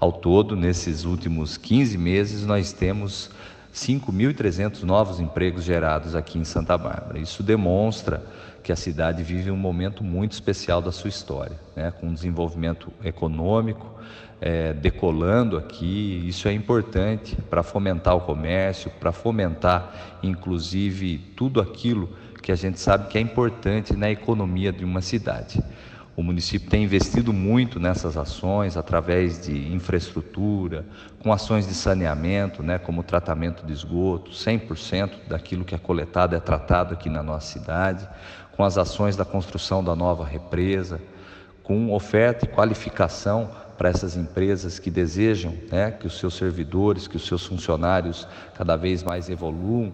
ao 0.00 0.10
todo, 0.10 0.56
nesses 0.56 1.04
últimos 1.04 1.58
15 1.58 1.98
meses, 1.98 2.46
nós 2.46 2.72
temos 2.72 3.30
5.300 3.74 4.84
novos 4.84 5.20
empregos 5.20 5.64
gerados 5.64 6.14
aqui 6.14 6.38
em 6.38 6.44
Santa 6.44 6.78
Bárbara. 6.78 7.18
Isso 7.18 7.42
demonstra 7.42 8.24
que 8.62 8.72
a 8.72 8.76
cidade 8.76 9.22
vive 9.22 9.50
um 9.50 9.56
momento 9.56 10.02
muito 10.02 10.32
especial 10.32 10.80
da 10.80 10.90
sua 10.90 11.10
história, 11.10 11.60
né? 11.76 11.90
com 11.90 12.10
desenvolvimento 12.10 12.90
econômico 13.04 14.00
é, 14.40 14.72
decolando 14.72 15.56
aqui. 15.56 16.24
Isso 16.26 16.48
é 16.48 16.52
importante 16.52 17.36
para 17.48 17.62
fomentar 17.62 18.16
o 18.16 18.20
comércio, 18.20 18.90
para 18.98 19.12
fomentar, 19.12 20.18
inclusive, 20.22 21.18
tudo 21.36 21.60
aquilo 21.60 22.08
que 22.42 22.52
a 22.52 22.56
gente 22.56 22.80
sabe 22.80 23.08
que 23.08 23.18
é 23.18 23.20
importante 23.20 23.94
na 23.94 24.10
economia 24.10 24.72
de 24.72 24.84
uma 24.84 25.00
cidade. 25.00 25.62
O 26.16 26.22
município 26.22 26.68
tem 26.68 26.82
investido 26.82 27.32
muito 27.32 27.78
nessas 27.78 28.16
ações 28.16 28.76
através 28.76 29.40
de 29.40 29.72
infraestrutura, 29.72 30.84
com 31.22 31.32
ações 31.32 31.68
de 31.68 31.74
saneamento, 31.74 32.60
né, 32.60 32.76
como 32.76 33.04
tratamento 33.04 33.64
de 33.64 33.72
esgoto, 33.72 34.32
100% 34.32 35.28
daquilo 35.28 35.64
que 35.64 35.76
é 35.76 35.78
coletado 35.78 36.34
é 36.34 36.40
tratado 36.40 36.94
aqui 36.94 37.08
na 37.08 37.22
nossa 37.22 37.52
cidade, 37.52 38.08
com 38.56 38.64
as 38.64 38.76
ações 38.76 39.14
da 39.14 39.24
construção 39.24 39.84
da 39.84 39.94
nova 39.94 40.24
represa, 40.24 41.00
com 41.62 41.92
oferta 41.92 42.46
e 42.46 42.48
qualificação 42.48 43.48
para 43.78 43.88
essas 43.88 44.16
empresas 44.16 44.80
que 44.80 44.90
desejam 44.90 45.54
né, 45.70 45.92
que 45.92 46.08
os 46.08 46.18
seus 46.18 46.34
servidores, 46.34 47.06
que 47.06 47.16
os 47.16 47.24
seus 47.24 47.46
funcionários 47.46 48.26
cada 48.54 48.74
vez 48.74 49.04
mais 49.04 49.30
evoluam 49.30 49.92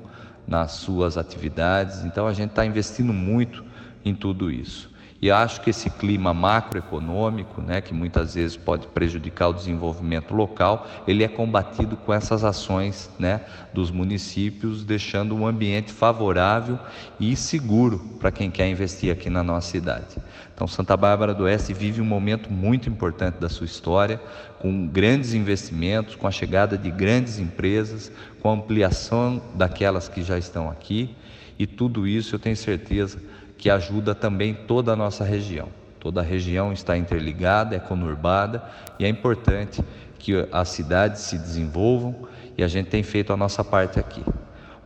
nas 0.48 0.72
suas 0.72 1.18
atividades. 1.18 2.02
Então 2.02 2.26
a 2.26 2.32
gente 2.32 2.50
está 2.50 2.64
investindo 2.64 3.12
muito 3.12 3.62
em 4.02 4.14
tudo 4.14 4.50
isso. 4.50 4.90
E 5.24 5.30
acho 5.30 5.62
que 5.62 5.70
esse 5.70 5.88
clima 5.88 6.34
macroeconômico, 6.34 7.62
né, 7.62 7.80
que 7.80 7.94
muitas 7.94 8.34
vezes 8.34 8.58
pode 8.58 8.86
prejudicar 8.88 9.48
o 9.48 9.54
desenvolvimento 9.54 10.34
local, 10.34 10.86
ele 11.08 11.24
é 11.24 11.28
combatido 11.28 11.96
com 11.96 12.12
essas 12.12 12.44
ações 12.44 13.10
né, 13.18 13.40
dos 13.72 13.90
municípios, 13.90 14.84
deixando 14.84 15.34
um 15.34 15.46
ambiente 15.46 15.90
favorável 15.90 16.78
e 17.18 17.34
seguro 17.36 18.00
para 18.20 18.30
quem 18.30 18.50
quer 18.50 18.68
investir 18.68 19.10
aqui 19.10 19.30
na 19.30 19.42
nossa 19.42 19.70
cidade. 19.70 20.18
Então, 20.54 20.66
Santa 20.66 20.94
Bárbara 20.94 21.32
do 21.32 21.44
Oeste 21.44 21.72
vive 21.72 22.02
um 22.02 22.04
momento 22.04 22.52
muito 22.52 22.90
importante 22.90 23.38
da 23.40 23.48
sua 23.48 23.64
história, 23.64 24.20
com 24.58 24.86
grandes 24.86 25.32
investimentos, 25.32 26.16
com 26.16 26.26
a 26.26 26.30
chegada 26.30 26.76
de 26.76 26.90
grandes 26.90 27.38
empresas, 27.38 28.12
com 28.42 28.50
a 28.50 28.52
ampliação 28.52 29.40
daquelas 29.54 30.06
que 30.06 30.22
já 30.22 30.36
estão 30.36 30.68
aqui, 30.68 31.16
e 31.58 31.66
tudo 31.66 32.06
isso 32.06 32.34
eu 32.34 32.38
tenho 32.38 32.56
certeza 32.56 33.18
que 33.56 33.70
ajuda 33.70 34.14
também 34.14 34.54
toda 34.54 34.92
a 34.92 34.96
nossa 34.96 35.24
região. 35.24 35.68
Toda 36.00 36.20
a 36.20 36.24
região 36.24 36.72
está 36.72 36.96
interligada, 36.96 37.74
é 37.74 37.78
conurbada 37.78 38.62
e 38.98 39.04
é 39.04 39.08
importante 39.08 39.82
que 40.18 40.46
as 40.52 40.68
cidades 40.68 41.22
se 41.22 41.38
desenvolvam 41.38 42.14
e 42.56 42.62
a 42.62 42.68
gente 42.68 42.88
tem 42.88 43.02
feito 43.02 43.32
a 43.32 43.36
nossa 43.36 43.64
parte 43.64 43.98
aqui. 43.98 44.22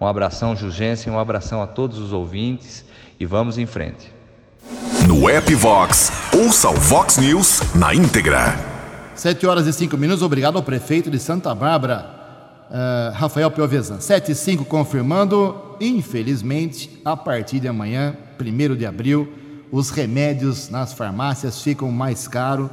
Um 0.01 0.07
abração, 0.07 0.55
Jugensen, 0.55 1.13
um 1.13 1.19
abração 1.19 1.61
a 1.61 1.67
todos 1.67 1.99
os 1.99 2.13
ouvintes 2.13 2.85
e 3.19 3.27
vamos 3.27 3.59
em 3.59 3.67
frente. 3.67 4.13
No 5.09 5.29
app 5.29 5.53
Vox, 5.55 6.13
ouça 6.33 6.69
o 6.69 6.75
Vox 6.75 7.17
News 7.17 7.75
na 7.75 7.95
íntegra. 7.95 8.55
7 9.15 9.45
horas 9.47 9.67
e 9.67 9.73
5 9.73 9.97
minutos, 9.97 10.23
obrigado 10.23 10.57
ao 10.57 10.63
prefeito 10.63 11.11
de 11.11 11.19
Santa 11.19 11.53
Bárbara, 11.53 12.07
uh, 12.71 13.13
Rafael 13.13 13.51
Piovesan. 13.51 13.99
7 13.99 14.31
e 14.31 14.35
5 14.35 14.65
confirmando, 14.67 15.77
infelizmente, 15.81 17.01
a 17.05 17.17
partir 17.17 17.59
de 17.59 17.67
amanhã, 17.67 18.15
1 18.39 18.77
de 18.77 18.87
abril, 18.87 19.33
os 19.71 19.91
remédios 19.91 20.69
nas 20.71 20.93
farmácias 20.93 21.63
ficam 21.63 21.91
mais 21.91 22.29
caros. 22.29 22.71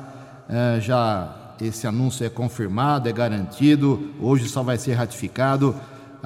Uh, 0.47 0.79
já 0.79 1.55
esse 1.61 1.87
anúncio 1.87 2.25
é 2.25 2.29
confirmado, 2.29 3.07
é 3.07 3.11
garantido, 3.11 4.11
hoje 4.19 4.47
só 4.49 4.61
vai 4.61 4.77
ser 4.77 4.93
ratificado. 4.93 5.75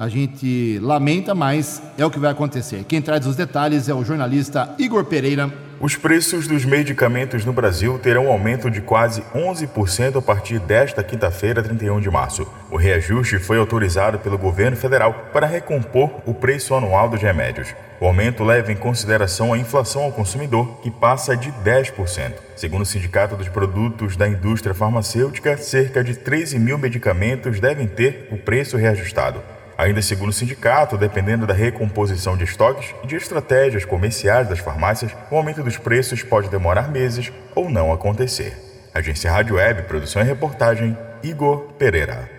A 0.00 0.08
gente 0.08 0.78
lamenta, 0.78 1.34
mas 1.34 1.82
é 1.98 2.06
o 2.06 2.10
que 2.10 2.18
vai 2.18 2.30
acontecer. 2.30 2.84
Quem 2.84 3.02
traz 3.02 3.26
os 3.26 3.36
detalhes 3.36 3.86
é 3.86 3.92
o 3.92 4.02
jornalista 4.02 4.74
Igor 4.78 5.04
Pereira. 5.04 5.52
Os 5.78 5.94
preços 5.94 6.46
dos 6.46 6.64
medicamentos 6.64 7.44
no 7.44 7.52
Brasil 7.52 7.98
terão 7.98 8.24
um 8.24 8.32
aumento 8.32 8.70
de 8.70 8.80
quase 8.80 9.22
11% 9.34 10.16
a 10.16 10.22
partir 10.22 10.58
desta 10.58 11.04
quinta-feira, 11.04 11.62
31 11.62 12.00
de 12.00 12.10
março. 12.10 12.48
O 12.70 12.78
reajuste 12.78 13.38
foi 13.38 13.58
autorizado 13.58 14.18
pelo 14.20 14.38
governo 14.38 14.74
federal 14.74 15.28
para 15.34 15.46
recompor 15.46 16.10
o 16.24 16.32
preço 16.32 16.74
anual 16.74 17.10
dos 17.10 17.20
remédios. 17.20 17.74
O 18.00 18.06
aumento 18.06 18.42
leva 18.42 18.72
em 18.72 18.76
consideração 18.76 19.52
a 19.52 19.58
inflação 19.58 20.04
ao 20.04 20.12
consumidor, 20.12 20.80
que 20.80 20.90
passa 20.90 21.36
de 21.36 21.52
10%. 21.52 22.32
Segundo 22.56 22.82
o 22.82 22.86
Sindicato 22.86 23.36
dos 23.36 23.50
Produtos 23.50 24.16
da 24.16 24.26
Indústria 24.26 24.74
Farmacêutica, 24.74 25.58
cerca 25.58 26.02
de 26.02 26.14
13 26.14 26.58
mil 26.58 26.78
medicamentos 26.78 27.60
devem 27.60 27.86
ter 27.86 28.28
o 28.30 28.38
preço 28.38 28.78
reajustado. 28.78 29.42
Ainda 29.80 30.02
segundo 30.02 30.28
o 30.28 30.32
sindicato, 30.34 30.98
dependendo 30.98 31.46
da 31.46 31.54
recomposição 31.54 32.36
de 32.36 32.44
estoques 32.44 32.94
e 33.02 33.06
de 33.06 33.16
estratégias 33.16 33.82
comerciais 33.82 34.46
das 34.46 34.58
farmácias, 34.58 35.10
o 35.30 35.36
aumento 35.36 35.62
dos 35.62 35.78
preços 35.78 36.22
pode 36.22 36.50
demorar 36.50 36.90
meses 36.90 37.32
ou 37.54 37.70
não 37.70 37.90
acontecer. 37.90 38.54
Agência 38.92 39.30
Rádio 39.32 39.56
Web, 39.56 39.84
produção 39.84 40.20
e 40.20 40.24
reportagem, 40.26 40.94
Igor 41.22 41.60
Pereira. 41.78 42.30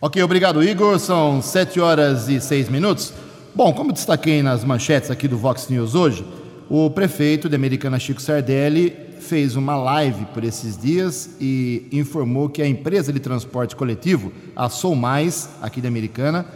Ok, 0.00 0.20
obrigado, 0.24 0.60
Igor. 0.60 0.98
São 0.98 1.40
7 1.40 1.78
horas 1.78 2.28
e 2.28 2.40
6 2.40 2.68
minutos. 2.68 3.14
Bom, 3.54 3.72
como 3.72 3.92
destaquei 3.92 4.42
nas 4.42 4.64
manchetes 4.64 5.12
aqui 5.12 5.28
do 5.28 5.38
Vox 5.38 5.68
News 5.68 5.94
hoje, 5.94 6.26
o 6.68 6.90
prefeito 6.90 7.48
de 7.48 7.54
Americana 7.54 8.00
Chico 8.00 8.20
Sardelli 8.20 9.03
fez 9.24 9.56
uma 9.56 9.76
live 9.76 10.26
por 10.26 10.44
esses 10.44 10.76
dias 10.76 11.30
e 11.40 11.88
informou 11.90 12.48
que 12.48 12.62
a 12.62 12.68
empresa 12.68 13.12
de 13.12 13.18
transporte 13.18 13.74
coletivo, 13.74 14.32
a 14.54 14.68
Sou 14.68 14.94
Mais, 14.94 15.48
aqui 15.60 15.80
da 15.80 15.88
Americana, 15.88 16.46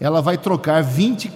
ela 0.00 0.22
vai 0.22 0.38
trocar 0.38 0.82
20 0.82 1.30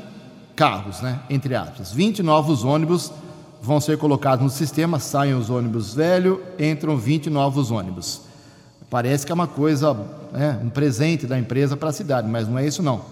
carros, 0.54 1.00
né, 1.00 1.20
entre 1.28 1.54
aspas. 1.54 1.92
20 1.92 2.22
novos 2.22 2.64
ônibus 2.64 3.12
vão 3.60 3.80
ser 3.80 3.98
colocados 3.98 4.42
no 4.42 4.50
sistema, 4.50 4.98
saem 4.98 5.34
os 5.34 5.50
ônibus 5.50 5.94
velhos, 5.94 6.38
entram 6.58 6.96
20 6.96 7.28
novos 7.28 7.70
ônibus. 7.70 8.22
Parece 8.88 9.26
que 9.26 9.32
é 9.32 9.34
uma 9.34 9.46
coisa, 9.46 9.94
né, 10.32 10.60
um 10.62 10.70
presente 10.70 11.26
da 11.26 11.38
empresa 11.38 11.76
para 11.76 11.90
a 11.90 11.92
cidade, 11.92 12.28
mas 12.28 12.48
não 12.48 12.58
é 12.58 12.66
isso 12.66 12.82
não. 12.82 13.02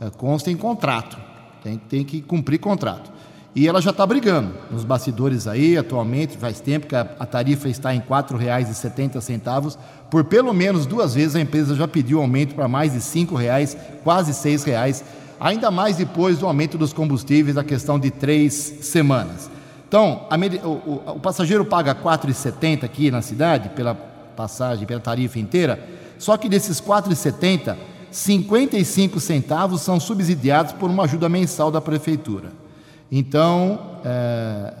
É, 0.00 0.10
consta 0.10 0.50
em 0.50 0.56
contrato, 0.56 1.16
tem, 1.62 1.78
tem 1.78 2.04
que 2.04 2.20
cumprir 2.20 2.58
contrato. 2.58 3.10
E 3.54 3.68
ela 3.68 3.82
já 3.82 3.90
está 3.90 4.06
brigando 4.06 4.54
nos 4.70 4.82
bastidores 4.82 5.46
aí, 5.46 5.76
atualmente, 5.76 6.38
faz 6.38 6.58
tempo 6.58 6.86
que 6.86 6.96
a, 6.96 7.02
a 7.18 7.26
tarifa 7.26 7.68
está 7.68 7.94
em 7.94 7.98
R$ 7.98 8.06
4,70. 8.08 9.76
Por 10.10 10.24
pelo 10.24 10.54
menos 10.54 10.86
duas 10.86 11.14
vezes 11.14 11.36
a 11.36 11.40
empresa 11.40 11.74
já 11.74 11.86
pediu 11.86 12.20
aumento 12.20 12.54
para 12.54 12.66
mais 12.66 12.92
de 12.92 12.98
R$ 12.98 13.26
5,00, 13.26 13.76
quase 14.02 14.32
R$ 14.32 14.56
6,00, 14.56 15.02
ainda 15.38 15.70
mais 15.70 15.96
depois 15.96 16.38
do 16.38 16.46
aumento 16.46 16.78
dos 16.78 16.94
combustíveis, 16.94 17.58
a 17.58 17.64
questão 17.64 17.98
de 17.98 18.10
três 18.10 18.54
semanas. 18.54 19.50
Então, 19.86 20.26
a, 20.30 20.66
o, 20.66 21.16
o, 21.16 21.20
passageiro 21.20 21.66
paga 21.66 21.92
R$ 21.92 21.98
4,70 22.02 22.84
aqui 22.84 23.10
na 23.10 23.20
cidade, 23.20 23.68
pela 23.70 23.94
passagem, 23.94 24.86
pela 24.86 25.00
tarifa 25.00 25.38
inteira, 25.38 25.78
só 26.18 26.38
que 26.38 26.48
desses 26.48 26.78
R$ 26.78 26.86
4,70, 26.86 27.76
55 28.10 29.20
centavos 29.20 29.82
são 29.82 30.00
subsidiados 30.00 30.72
por 30.72 30.88
uma 30.88 31.04
ajuda 31.04 31.28
mensal 31.28 31.70
da 31.70 31.82
prefeitura. 31.82 32.61
Então, 33.14 33.98
é, 34.06 34.72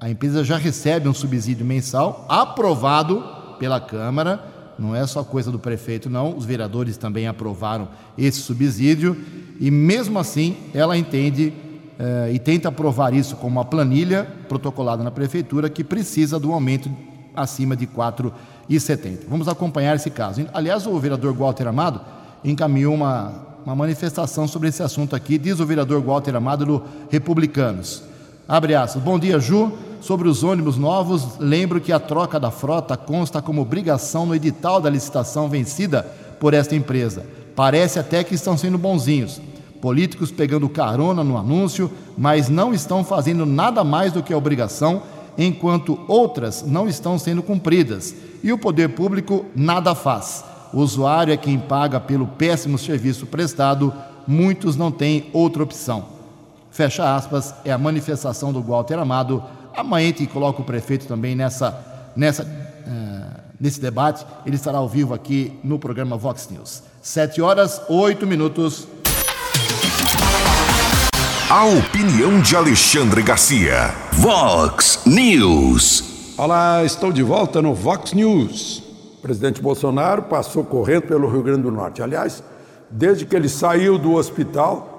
a 0.00 0.10
empresa 0.10 0.42
já 0.42 0.56
recebe 0.56 1.08
um 1.08 1.14
subsídio 1.14 1.64
mensal 1.64 2.26
aprovado 2.28 3.22
pela 3.60 3.80
Câmara, 3.80 4.42
não 4.76 4.96
é 4.96 5.06
só 5.06 5.22
coisa 5.22 5.52
do 5.52 5.58
prefeito, 5.58 6.10
não, 6.10 6.36
os 6.36 6.44
vereadores 6.44 6.96
também 6.96 7.28
aprovaram 7.28 7.88
esse 8.18 8.40
subsídio, 8.40 9.16
e 9.60 9.70
mesmo 9.70 10.18
assim 10.18 10.56
ela 10.74 10.98
entende 10.98 11.52
é, 11.96 12.32
e 12.32 12.40
tenta 12.40 12.70
aprovar 12.70 13.14
isso 13.14 13.36
como 13.36 13.60
uma 13.60 13.64
planilha 13.64 14.26
protocolada 14.48 15.04
na 15.04 15.10
prefeitura 15.12 15.70
que 15.70 15.84
precisa 15.84 16.40
do 16.40 16.52
aumento 16.52 16.90
acima 17.36 17.76
de 17.76 17.86
4,70. 17.86 19.20
Vamos 19.28 19.46
acompanhar 19.46 19.94
esse 19.94 20.10
caso. 20.10 20.44
Aliás, 20.52 20.88
o 20.88 20.98
vereador 20.98 21.34
Walter 21.34 21.68
Amado 21.68 22.00
encaminhou 22.42 22.94
uma 22.94 23.49
uma 23.64 23.74
manifestação 23.74 24.48
sobre 24.48 24.68
esse 24.68 24.82
assunto 24.82 25.14
aqui, 25.14 25.38
diz 25.38 25.60
o 25.60 25.66
vereador 25.66 26.00
Walter 26.00 26.34
Amado 26.34 26.64
do 26.64 26.82
Republicanos. 27.10 28.02
Abre 28.48 28.74
aspas. 28.74 29.02
Bom 29.02 29.18
dia, 29.18 29.38
Ju. 29.38 29.72
Sobre 30.00 30.28
os 30.28 30.42
ônibus 30.42 30.78
novos, 30.78 31.38
lembro 31.38 31.78
que 31.78 31.92
a 31.92 32.00
troca 32.00 32.40
da 32.40 32.50
frota 32.50 32.96
consta 32.96 33.42
como 33.42 33.60
obrigação 33.60 34.24
no 34.24 34.34
edital 34.34 34.80
da 34.80 34.88
licitação 34.88 35.46
vencida 35.46 36.02
por 36.40 36.54
esta 36.54 36.74
empresa. 36.74 37.26
Parece 37.54 37.98
até 37.98 38.24
que 38.24 38.34
estão 38.34 38.56
sendo 38.56 38.78
bonzinhos. 38.78 39.40
Políticos 39.82 40.30
pegando 40.30 40.68
carona 40.70 41.22
no 41.22 41.36
anúncio, 41.36 41.90
mas 42.16 42.48
não 42.48 42.72
estão 42.72 43.04
fazendo 43.04 43.44
nada 43.44 43.84
mais 43.84 44.12
do 44.12 44.22
que 44.22 44.32
a 44.32 44.38
obrigação, 44.38 45.02
enquanto 45.36 45.98
outras 46.08 46.62
não 46.62 46.88
estão 46.88 47.18
sendo 47.18 47.42
cumpridas. 47.42 48.14
E 48.42 48.52
o 48.52 48.58
poder 48.58 48.88
público 48.90 49.44
nada 49.54 49.94
faz 49.94 50.44
o 50.72 50.80
usuário 50.80 51.32
é 51.32 51.36
quem 51.36 51.58
paga 51.58 51.98
pelo 51.98 52.26
péssimo 52.26 52.78
serviço 52.78 53.26
prestado, 53.26 53.92
muitos 54.26 54.76
não 54.76 54.92
têm 54.92 55.28
outra 55.32 55.62
opção. 55.62 56.06
Fecha 56.70 57.16
aspas, 57.16 57.52
é 57.64 57.72
a 57.72 57.78
manifestação 57.78 58.52
do 58.52 58.62
Walter 58.62 58.98
Amado. 58.98 59.42
Amanhã 59.76 60.06
a 60.06 60.08
gente 60.08 60.26
coloca 60.26 60.62
o 60.62 60.64
prefeito 60.64 61.06
também 61.06 61.34
nessa, 61.34 62.12
nessa, 62.14 62.44
uh, 62.44 63.40
nesse 63.58 63.80
debate. 63.80 64.24
Ele 64.46 64.54
estará 64.54 64.78
ao 64.78 64.88
vivo 64.88 65.12
aqui 65.12 65.58
no 65.64 65.78
programa 65.78 66.16
Vox 66.16 66.48
News. 66.48 66.82
Sete 67.02 67.42
horas, 67.42 67.82
oito 67.88 68.26
minutos. 68.26 68.86
A 71.48 71.64
opinião 71.64 72.40
de 72.40 72.54
Alexandre 72.54 73.22
Garcia. 73.22 73.92
Vox 74.12 75.00
News. 75.04 76.04
Olá, 76.38 76.84
estou 76.84 77.10
de 77.10 77.24
volta 77.24 77.60
no 77.60 77.74
Vox 77.74 78.12
News. 78.12 78.89
Presidente 79.20 79.60
Bolsonaro 79.60 80.22
passou 80.22 80.64
correndo 80.64 81.02
pelo 81.02 81.28
Rio 81.28 81.42
Grande 81.42 81.62
do 81.62 81.70
Norte. 81.70 82.02
Aliás, 82.02 82.42
desde 82.90 83.24
que 83.24 83.36
ele 83.36 83.48
saiu 83.48 83.98
do 83.98 84.14
hospital, 84.14 84.90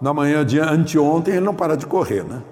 na 0.00 0.14
manhã 0.14 0.44
de 0.44 0.58
anteontem, 0.58 1.34
ele 1.34 1.44
não 1.44 1.54
para 1.54 1.76
de 1.76 1.86
correr, 1.86 2.24
né? 2.24 2.42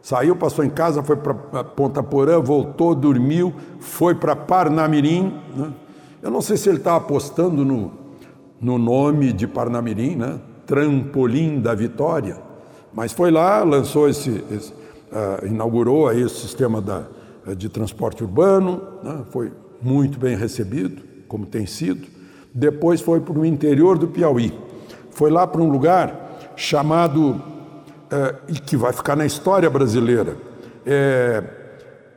Saiu, 0.00 0.36
passou 0.36 0.64
em 0.64 0.70
casa, 0.70 1.02
foi 1.02 1.16
para 1.16 1.64
Ponta 1.64 2.02
Porã, 2.02 2.38
voltou, 2.38 2.94
dormiu, 2.94 3.54
foi 3.80 4.14
para 4.14 4.36
Parnamirim. 4.36 5.34
Né? 5.56 5.72
Eu 6.22 6.30
não 6.30 6.42
sei 6.42 6.58
se 6.58 6.68
ele 6.68 6.76
está 6.76 6.96
apostando 6.96 7.64
no, 7.64 7.90
no 8.60 8.76
nome 8.76 9.32
de 9.32 9.46
Parnamirim, 9.46 10.16
né? 10.16 10.38
Trampolim 10.66 11.60
da 11.60 11.74
Vitória, 11.74 12.38
mas 12.92 13.12
foi 13.12 13.30
lá, 13.30 13.62
lançou 13.62 14.08
esse, 14.08 14.44
esse 14.50 14.72
uh, 14.72 15.46
inaugurou 15.46 16.08
aí 16.08 16.22
o 16.22 16.28
sistema 16.28 16.80
da, 16.80 17.04
de 17.56 17.68
transporte 17.68 18.22
urbano, 18.22 18.82
né? 19.02 19.24
foi 19.30 19.52
muito 19.84 20.18
bem 20.18 20.34
recebido, 20.34 21.02
como 21.28 21.44
tem 21.44 21.66
sido. 21.66 22.08
Depois 22.52 23.00
foi 23.00 23.20
para 23.20 23.38
o 23.38 23.44
interior 23.44 23.98
do 23.98 24.08
Piauí. 24.08 24.52
Foi 25.10 25.30
lá 25.30 25.46
para 25.46 25.60
um 25.60 25.68
lugar 25.68 26.54
chamado, 26.56 27.40
é, 28.10 28.34
e 28.48 28.54
que 28.54 28.76
vai 28.76 28.92
ficar 28.92 29.14
na 29.14 29.26
história 29.26 29.68
brasileira, 29.68 30.36
é, 30.86 31.44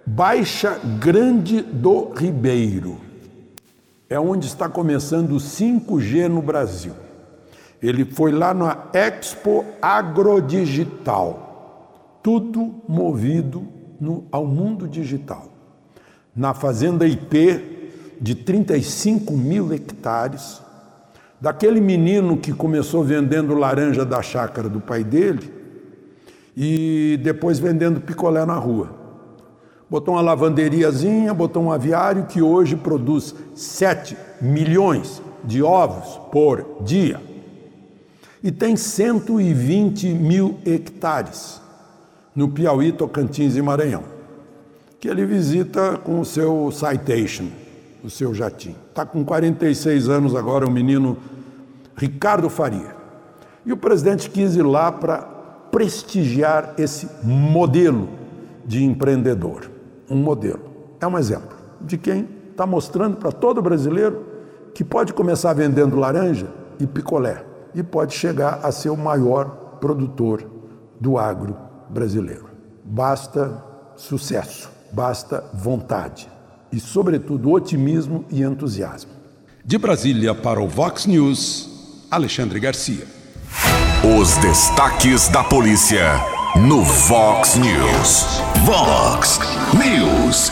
Baixa 0.06 0.80
Grande 1.00 1.62
do 1.62 2.14
Ribeiro. 2.14 2.98
É 4.10 4.18
onde 4.18 4.48
está 4.48 4.70
começando 4.70 5.34
o 5.34 5.38
5G 5.38 6.30
no 6.30 6.42
Brasil. 6.42 6.94
Ele 7.82 8.06
foi 8.06 8.32
lá 8.32 8.54
na 8.54 8.86
Expo 8.94 9.66
Agrodigital. 9.82 11.44
Tudo 12.24 12.76
movido 12.88 13.68
no, 14.00 14.26
ao 14.32 14.46
mundo 14.46 14.88
digital 14.88 15.57
na 16.38 16.54
fazenda 16.54 17.08
IP 17.08 18.16
de 18.22 18.36
35 18.36 19.34
mil 19.34 19.74
hectares, 19.74 20.62
daquele 21.42 21.82
menino 21.82 22.38
que 22.38 22.54
começou 22.54 23.04
vendendo 23.04 23.56
laranja 23.56 24.06
da 24.06 24.22
chácara 24.22 24.70
do 24.70 24.80
pai 24.80 25.04
dele 25.04 25.52
e 26.56 27.20
depois 27.24 27.58
vendendo 27.58 28.00
picolé 28.00 28.46
na 28.46 28.54
rua. 28.54 28.96
Botou 29.90 30.14
uma 30.14 30.22
lavanderiazinha, 30.22 31.34
botou 31.34 31.64
um 31.64 31.72
aviário 31.72 32.26
que 32.26 32.42
hoje 32.42 32.76
produz 32.76 33.34
7 33.56 34.16
milhões 34.40 35.22
de 35.44 35.64
ovos 35.64 36.20
por 36.32 36.84
dia. 36.84 37.20
E 38.44 38.52
tem 38.52 38.76
120 38.76 40.08
mil 40.10 40.60
hectares 40.66 41.60
no 42.36 42.50
Piauí, 42.50 42.92
Tocantins 42.92 43.56
e 43.56 43.62
Maranhão 43.62 44.17
que 45.00 45.08
ele 45.08 45.26
visita 45.26 45.98
com 45.98 46.20
o 46.20 46.26
seu 46.26 46.72
Citation, 46.72 47.48
o 48.04 48.10
seu 48.10 48.34
jatinho. 48.34 48.78
Está 48.90 49.06
com 49.06 49.24
46 49.24 50.10
anos 50.10 50.36
agora, 50.36 50.66
o 50.66 50.72
menino 50.72 51.18
Ricardo 51.96 52.50
Faria. 52.50 52.96
E 53.66 53.74
o 53.74 53.78
presidente 53.78 54.30
quis 54.30 54.56
ir 54.56 54.64
lá 54.64 54.92
para 54.92 55.20
prestigiar 55.72 56.74
esse 56.78 57.08
modelo 57.24 58.08
de 58.66 58.84
empreendedor. 58.84 59.70
Um 60.10 60.16
modelo. 60.16 60.62
É 61.00 61.08
um 61.08 61.18
exemplo 61.18 61.56
de 61.82 61.98
quem 61.98 62.28
está 62.52 62.66
mostrando 62.66 63.18
para 63.18 63.32
todo 63.32 63.62
brasileiro 63.62 64.26
que 64.74 64.84
pode 64.84 65.14
começar 65.14 65.54
vendendo 65.54 65.96
laranja 65.96 66.48
e 66.80 66.88
picolé 66.88 67.44
e 67.74 67.84
pode 67.84 68.14
chegar 68.14 68.60
a 68.64 68.72
ser 68.72 68.90
o 68.90 68.98
maior 68.98 69.78
produtor 69.80 70.44
do 71.00 71.18
agro 71.18 71.56
brasileiro. 71.90 72.48
Basta 72.84 73.64
sucesso, 73.96 74.72
basta 74.92 75.44
vontade 75.54 76.28
e, 76.72 76.80
sobretudo, 76.80 77.52
otimismo 77.52 78.26
e 78.30 78.42
entusiasmo. 78.42 79.12
De 79.64 79.78
Brasília 79.78 80.34
para 80.34 80.62
o 80.62 80.68
Vox 80.68 81.06
News, 81.06 82.06
Alexandre 82.10 82.60
Garcia. 82.60 83.06
Os 84.20 84.38
destaques 84.38 85.28
da 85.28 85.44
polícia 85.44 86.20
no 86.56 86.84
Vox 86.84 87.56
News. 87.56 88.42
Vox 88.66 89.40
News. 89.74 90.52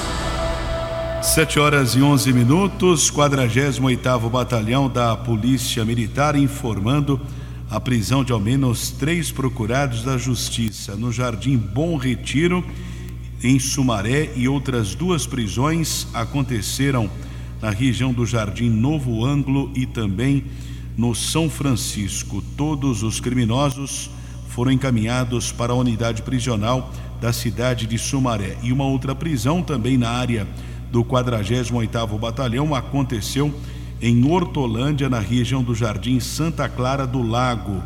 7 1.22 1.60
horas 1.60 1.96
e 1.96 2.02
11 2.02 2.32
minutos, 2.34 3.10
48º 3.10 4.30
Batalhão 4.30 4.88
da 4.88 5.16
Polícia 5.18 5.84
Militar 5.84 6.36
informando 6.36 7.20
a 7.70 7.80
prisão 7.80 8.24
de 8.24 8.32
ao 8.32 8.40
menos 8.40 8.92
três 8.92 9.32
procurados 9.32 10.04
da 10.04 10.18
Justiça 10.18 10.96
no 10.96 11.12
Jardim 11.12 11.58
Bom 11.58 11.98
Retiro, 11.98 12.64
em 13.46 13.60
Sumaré, 13.60 14.32
e 14.36 14.48
outras 14.48 14.96
duas 14.96 15.28
prisões 15.28 16.08
aconteceram 16.14 17.08
na 17.62 17.70
região 17.70 18.12
do 18.12 18.26
Jardim 18.26 18.70
Novo 18.70 19.24
Ângulo 19.24 19.72
e 19.76 19.86
também 19.86 20.46
no 20.98 21.14
São 21.14 21.48
Francisco. 21.48 22.44
Todos 22.58 23.04
os 23.04 23.20
criminosos 23.20 24.10
foram 24.50 24.72
encaminhados 24.72 25.52
para 25.52 25.74
a 25.74 25.76
unidade 25.76 26.24
prisional 26.24 26.92
da 27.22 27.32
cidade 27.32 27.86
de 27.86 28.00
Sumaré. 28.00 28.58
E 28.64 28.72
uma 28.72 28.86
outra 28.86 29.14
prisão 29.14 29.62
também 29.62 29.96
na 29.96 30.10
área 30.10 30.48
do 30.92 31.04
48º 31.04 32.18
Batalhão 32.18 32.74
aconteceu 32.74 33.54
em 34.02 34.26
Hortolândia, 34.26 35.08
na 35.08 35.20
região 35.20 35.64
do 35.64 35.76
Jardim 35.76 36.20
Santa 36.20 36.68
Clara 36.68 37.06
do 37.06 37.22
Lago. 37.22 37.84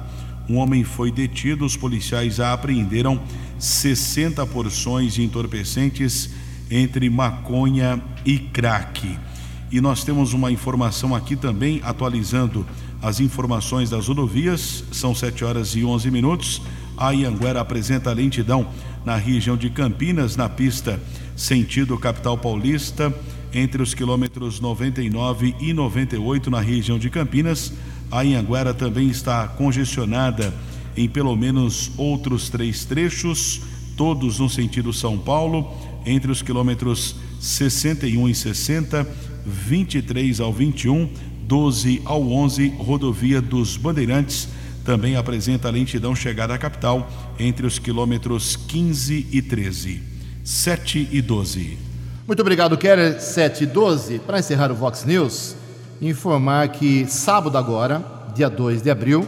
Um 0.50 0.58
homem 0.58 0.84
foi 0.84 1.12
detido, 1.12 1.64
os 1.64 1.78
policiais 1.78 2.39
apreenderam 2.39 3.22
60 3.60 4.45
porções 4.47 5.14
de 5.14 5.24
entorpecentes 5.24 6.32
entre 6.72 7.08
maconha 7.08 8.02
e 8.26 8.39
crack. 8.39 9.18
E 9.72 9.80
nós 9.80 10.04
temos 10.04 10.34
uma 10.34 10.52
informação 10.52 11.14
aqui 11.14 11.36
também 11.36 11.80
atualizando 11.84 12.66
as 13.00 13.20
informações 13.20 13.91
das 13.91 14.08
rodovias. 14.08 14.84
São 14.91 15.14
7 15.14 15.45
horas 15.45 15.76
e 15.76 15.86
11 15.86 16.10
minutos. 16.10 16.62
A 16.97 17.12
Ianguera 17.12 17.62
apresenta 17.62 18.12
lentidão 18.12 18.68
na 19.06 19.16
região 19.16 19.56
de 19.56 19.70
Campinas, 19.70 20.36
na 20.36 20.50
pista 20.50 21.00
sentido 21.36 21.97
capital 21.97 22.38
paulista, 22.38 23.14
entre 23.54 23.82
os 23.82 23.93
quilômetros 23.93 24.60
99 24.60 25.56
e 25.60 25.74
98 25.74 26.50
na 26.50 26.60
região 26.60 26.97
de 26.97 27.10
Campinas. 27.10 27.72
A 28.12 28.22
Anhanguera 28.22 28.74
também 28.74 29.10
está 29.10 29.47
congestionada 29.47 30.53
em 30.95 31.07
pelo 31.07 31.36
menos 31.36 31.91
outros 31.97 32.49
três 32.49 32.86
trechos, 32.86 33.62
todos 33.95 34.39
no 34.39 34.49
sentido 34.49 34.91
São 34.91 35.18
Paulo, 35.18 35.72
entre 36.05 36.32
os 36.32 36.41
quilômetros 36.41 37.16
61 37.39 38.30
e 38.30 38.36
60, 38.36 39.07
23 39.45 40.39
ao 40.39 40.51
21, 40.51 41.10
12 41.43 42.01
ao 42.05 42.30
11, 42.30 42.74
rodovia 42.80 43.41
dos 43.41 43.78
Bandeirantes 43.78 44.47
também 44.89 45.16
apresenta 45.16 45.70
lentidão 45.70 46.16
chegada 46.16 46.55
à 46.55 46.57
capital 46.57 47.07
entre 47.38 47.68
os 47.68 47.78
quilômetros 47.78 48.55
15 48.55 49.28
e 49.32 49.39
13. 49.39 50.01
7 50.43 51.10
e 51.12 51.22
12. 51.22 51.78
Muito 52.26 52.39
obrigado, 52.39 52.76
Keller. 52.76 53.22
7 53.22 53.66
e 53.66 53.68
12. 53.68 54.18
Para 54.18 54.39
encerrar 54.39 54.72
o 54.72 54.76
Vox 54.76 55.05
News, 55.05 55.55
informar 56.02 56.70
que 56.70 57.06
sábado 57.08 57.58
agora, 57.58 58.04
dia 58.34 58.50
2 58.50 58.82
de 58.82 58.89
abril, 58.89 59.28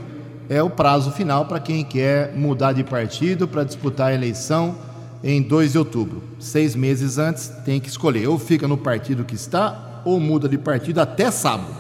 é 0.49 0.61
o 0.61 0.69
prazo 0.69 1.11
final 1.11 1.45
para 1.45 1.59
quem 1.59 1.83
quer 1.83 2.35
mudar 2.35 2.73
de 2.73 2.83
partido 2.83 3.47
para 3.47 3.63
disputar 3.63 4.07
a 4.07 4.13
eleição 4.13 4.75
em 5.23 5.41
2 5.41 5.73
de 5.73 5.77
outubro. 5.77 6.23
Seis 6.39 6.75
meses 6.75 7.17
antes 7.17 7.49
tem 7.63 7.79
que 7.79 7.89
escolher, 7.89 8.27
ou 8.27 8.37
fica 8.37 8.67
no 8.67 8.77
partido 8.77 9.23
que 9.23 9.35
está, 9.35 10.01
ou 10.03 10.19
muda 10.19 10.49
de 10.49 10.57
partido 10.57 10.99
até 10.99 11.29
sábado. 11.29 11.73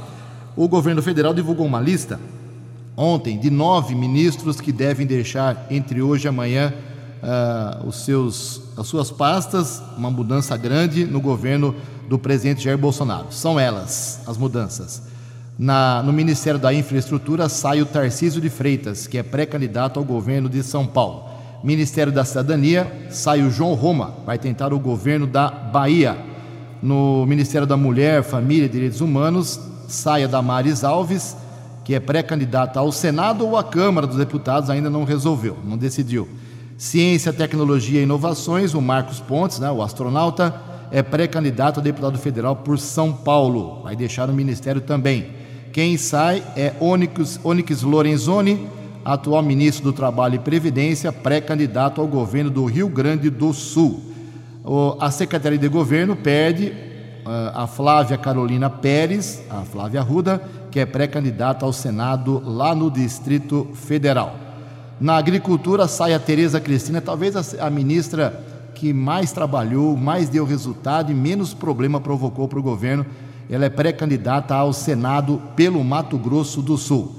O 0.55 0.67
governo 0.67 1.01
federal 1.01 1.33
divulgou 1.33 1.65
uma 1.65 1.81
lista 1.81 2.19
ontem 2.95 3.39
de 3.39 3.49
nove 3.49 3.95
ministros 3.95 4.59
que 4.59 4.71
devem 4.71 5.07
deixar 5.07 5.65
entre 5.69 6.01
hoje 6.01 6.25
e 6.25 6.29
amanhã 6.29 6.73
uh, 7.21 7.87
os 7.87 8.03
seus, 8.05 8.61
as 8.77 8.87
suas 8.87 9.09
pastas, 9.09 9.81
uma 9.97 10.11
mudança 10.11 10.55
grande 10.57 11.05
no 11.05 11.19
governo 11.19 11.75
do 12.11 12.19
presidente 12.19 12.61
Jair 12.61 12.77
Bolsonaro. 12.77 13.27
São 13.31 13.57
elas 13.57 14.19
as 14.27 14.37
mudanças. 14.37 15.01
Na, 15.57 16.03
no 16.03 16.11
Ministério 16.11 16.59
da 16.59 16.73
Infraestrutura 16.73 17.47
sai 17.47 17.81
o 17.81 17.85
Tarcísio 17.85 18.41
de 18.41 18.49
Freitas, 18.49 19.07
que 19.07 19.17
é 19.17 19.23
pré-candidato 19.23 19.97
ao 19.97 20.03
governo 20.03 20.49
de 20.49 20.61
São 20.61 20.85
Paulo. 20.85 21.23
Ministério 21.63 22.11
da 22.11 22.25
Cidadania 22.25 23.07
sai 23.09 23.41
o 23.41 23.49
João 23.49 23.75
Roma, 23.75 24.13
vai 24.25 24.37
tentar 24.37 24.73
o 24.73 24.79
governo 24.79 25.25
da 25.25 25.49
Bahia. 25.49 26.17
No 26.83 27.25
Ministério 27.25 27.65
da 27.65 27.77
Mulher, 27.77 28.23
Família 28.23 28.65
e 28.65 28.69
Direitos 28.69 28.99
Humanos 28.99 29.57
sai 29.87 30.25
a 30.25 30.27
Damares 30.27 30.83
Alves, 30.83 31.37
que 31.85 31.95
é 31.95 31.99
pré-candidata 32.01 32.77
ao 32.77 32.91
Senado 32.91 33.47
ou 33.47 33.55
à 33.55 33.63
Câmara 33.63 34.05
dos 34.05 34.17
Deputados, 34.17 34.69
ainda 34.69 34.89
não 34.89 35.05
resolveu, 35.05 35.57
não 35.63 35.77
decidiu. 35.77 36.27
Ciência, 36.77 37.31
Tecnologia 37.31 38.01
e 38.01 38.03
Inovações, 38.03 38.73
o 38.73 38.81
Marcos 38.81 39.21
Pontes, 39.21 39.59
né, 39.59 39.71
o 39.71 39.81
astronauta, 39.81 40.70
é 40.91 41.01
pré-candidato 41.01 41.79
a 41.79 41.83
deputado 41.83 42.17
federal 42.17 42.57
por 42.57 42.77
São 42.77 43.13
Paulo. 43.13 43.81
Vai 43.83 43.95
deixar 43.95 44.29
o 44.29 44.33
ministério 44.33 44.81
também. 44.81 45.27
Quem 45.71 45.97
sai 45.97 46.43
é 46.55 46.73
Onyx, 46.81 47.39
Onyx 47.43 47.81
Lorenzoni, 47.81 48.67
atual 49.05 49.41
ministro 49.41 49.85
do 49.85 49.93
Trabalho 49.93 50.35
e 50.35 50.39
Previdência, 50.39 51.11
pré-candidato 51.11 52.01
ao 52.01 52.07
governo 52.07 52.49
do 52.49 52.65
Rio 52.65 52.89
Grande 52.89 53.29
do 53.29 53.53
Sul. 53.53 54.01
O, 54.63 54.97
a 54.99 55.09
Secretaria 55.09 55.57
de 55.57 55.67
Governo 55.69 56.15
perde 56.15 56.67
uh, 57.25 57.51
a 57.53 57.67
Flávia 57.67 58.17
Carolina 58.17 58.69
Pérez, 58.69 59.41
a 59.49 59.61
Flávia 59.61 60.01
Ruda, 60.01 60.41
que 60.69 60.79
é 60.79 60.85
pré-candidata 60.85 61.65
ao 61.65 61.71
Senado 61.71 62.41
lá 62.45 62.75
no 62.75 62.91
Distrito 62.91 63.69
Federal. 63.73 64.35
Na 64.99 65.15
agricultura 65.15 65.87
sai 65.87 66.13
a 66.13 66.19
Tereza 66.19 66.59
Cristina, 66.59 67.01
talvez 67.01 67.35
a, 67.35 67.65
a 67.65 67.69
ministra 67.69 68.50
que 68.81 68.91
mais 68.91 69.31
trabalhou, 69.31 69.95
mais 69.95 70.27
deu 70.27 70.43
resultado 70.43 71.11
e 71.11 71.13
menos 71.13 71.53
problema 71.53 72.01
provocou 72.01 72.47
para 72.47 72.57
o 72.57 72.63
governo. 72.63 73.05
Ela 73.47 73.65
é 73.65 73.69
pré-candidata 73.69 74.55
ao 74.55 74.73
Senado 74.73 75.39
pelo 75.55 75.83
Mato 75.83 76.17
Grosso 76.17 76.63
do 76.63 76.75
Sul. 76.79 77.15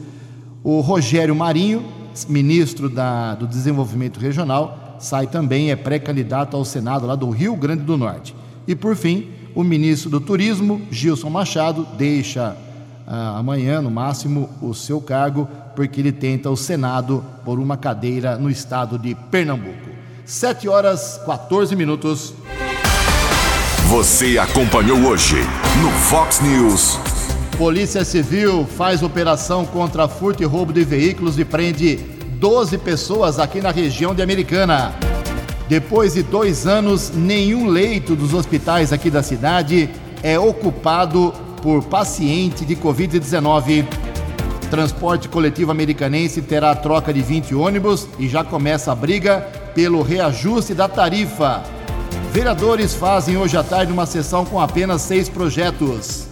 O 0.65 0.81
Rogério 0.81 1.37
Marinho, 1.37 1.85
ministro 2.29 2.91
da, 2.91 3.37
do 3.37 3.47
Desenvolvimento 3.47 4.19
Regional, 4.19 4.97
sai 4.99 5.29
também, 5.29 5.71
é 5.71 5.77
pré-candidato 5.77 6.57
ao 6.57 6.65
Senado 6.65 7.07
lá 7.07 7.15
do 7.15 7.31
Rio 7.31 7.55
Grande 7.55 7.85
do 7.85 7.97
Norte. 7.97 8.35
E 8.67 8.75
por 8.75 8.97
fim, 8.97 9.29
o 9.55 9.63
ministro 9.63 10.11
do 10.11 10.21
Turismo, 10.21 10.83
Gilson 10.91 11.31
Machado, 11.31 11.87
deixa 11.97 12.57
ah, 13.07 13.39
amanhã, 13.39 13.81
no 13.81 13.91
máximo, 13.91 14.51
o 14.61 14.75
seu 14.75 15.01
cargo, 15.01 15.49
porque 15.77 16.01
ele 16.01 16.11
tenta 16.11 16.51
o 16.51 16.57
Senado 16.57 17.25
por 17.45 17.61
uma 17.61 17.77
cadeira 17.77 18.37
no 18.37 18.51
estado 18.51 18.99
de 18.99 19.15
Pernambuco. 19.15 19.92
7 20.33 20.67
horas 20.67 21.21
14 21.27 21.77
minutos. 21.77 22.33
Você 23.91 24.39
acompanhou 24.39 24.99
hoje 25.01 25.37
no 25.83 25.91
Fox 25.91 26.41
News. 26.41 26.99
Polícia 27.59 28.03
Civil 28.03 28.67
faz 28.67 29.03
operação 29.03 29.67
contra 29.67 30.09
furto 30.09 30.43
e 30.43 30.47
roubo 30.47 30.73
de 30.73 30.85
veículos 30.85 31.39
e 31.39 31.45
prende 31.45 31.97
12 32.39 32.79
pessoas 32.79 33.39
aqui 33.39 33.61
na 33.61 33.71
região 33.71 34.15
de 34.15 34.23
Americana. 34.23 34.95
Depois 35.69 36.15
de 36.15 36.23
dois 36.23 36.67
anos, 36.67 37.13
nenhum 37.15 37.67
leito 37.67 38.17
dos 38.17 38.33
hospitais 38.33 38.91
aqui 38.91 39.11
da 39.11 39.23
cidade 39.23 39.91
é 40.23 40.39
ocupado 40.39 41.35
por 41.61 41.85
paciente 41.85 42.65
de 42.65 42.75
Covid-19. 42.75 43.87
Transporte 44.71 45.29
coletivo 45.29 45.71
americanense 45.71 46.41
terá 46.41 46.75
troca 46.75 47.13
de 47.13 47.21
20 47.21 47.55
ônibus 47.55 48.09
e 48.19 48.27
já 48.31 48.43
começa 48.43 48.91
a 48.91 48.95
briga 48.95 49.61
pelo 49.75 50.03
reajuste 50.03 50.75
da 50.75 50.89
tarifa. 50.89 51.63
Vereadores 52.33 52.95
fazem 52.95 53.37
hoje 53.37 53.57
à 53.57 53.63
tarde 53.63 53.93
uma 53.93 54.07
sessão 54.07 54.45
com 54.45 54.61
apenas 54.61 55.03
seis 55.03 55.29
projetos. 55.29 56.27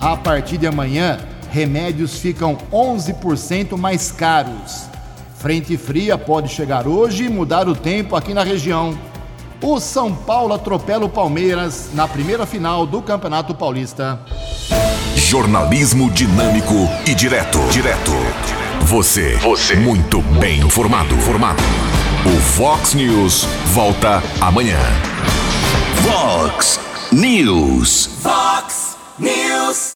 A 0.00 0.16
partir 0.16 0.58
de 0.58 0.66
amanhã, 0.66 1.18
remédios 1.50 2.18
ficam 2.18 2.58
11% 2.72 3.76
mais 3.76 4.10
caros. 4.10 4.86
Frente 5.38 5.76
fria 5.76 6.18
pode 6.18 6.48
chegar 6.48 6.88
hoje 6.88 7.24
e 7.24 7.28
mudar 7.28 7.68
o 7.68 7.74
tempo 7.74 8.16
aqui 8.16 8.34
na 8.34 8.42
região. 8.42 8.98
O 9.62 9.78
São 9.78 10.14
Paulo 10.14 10.52
atropela 10.52 11.04
o 11.04 11.08
Palmeiras 11.08 11.90
na 11.94 12.08
primeira 12.08 12.44
final 12.44 12.86
do 12.86 13.00
Campeonato 13.00 13.54
Paulista. 13.54 14.18
Jornalismo 15.14 16.10
dinâmico 16.10 16.74
e 17.06 17.14
direto. 17.14 17.58
Direto. 17.70 18.12
Você. 18.82 19.36
Você. 19.36 19.76
Muito 19.76 20.20
bem 20.38 20.60
informado. 20.60 21.16
Formado. 21.16 21.62
O 22.26 22.40
Fox 22.40 22.94
News 22.94 23.44
volta 23.74 24.22
amanhã. 24.40 24.78
Fox 26.08 26.80
News. 27.12 28.06
Fox 28.22 28.96
News. 29.18 29.92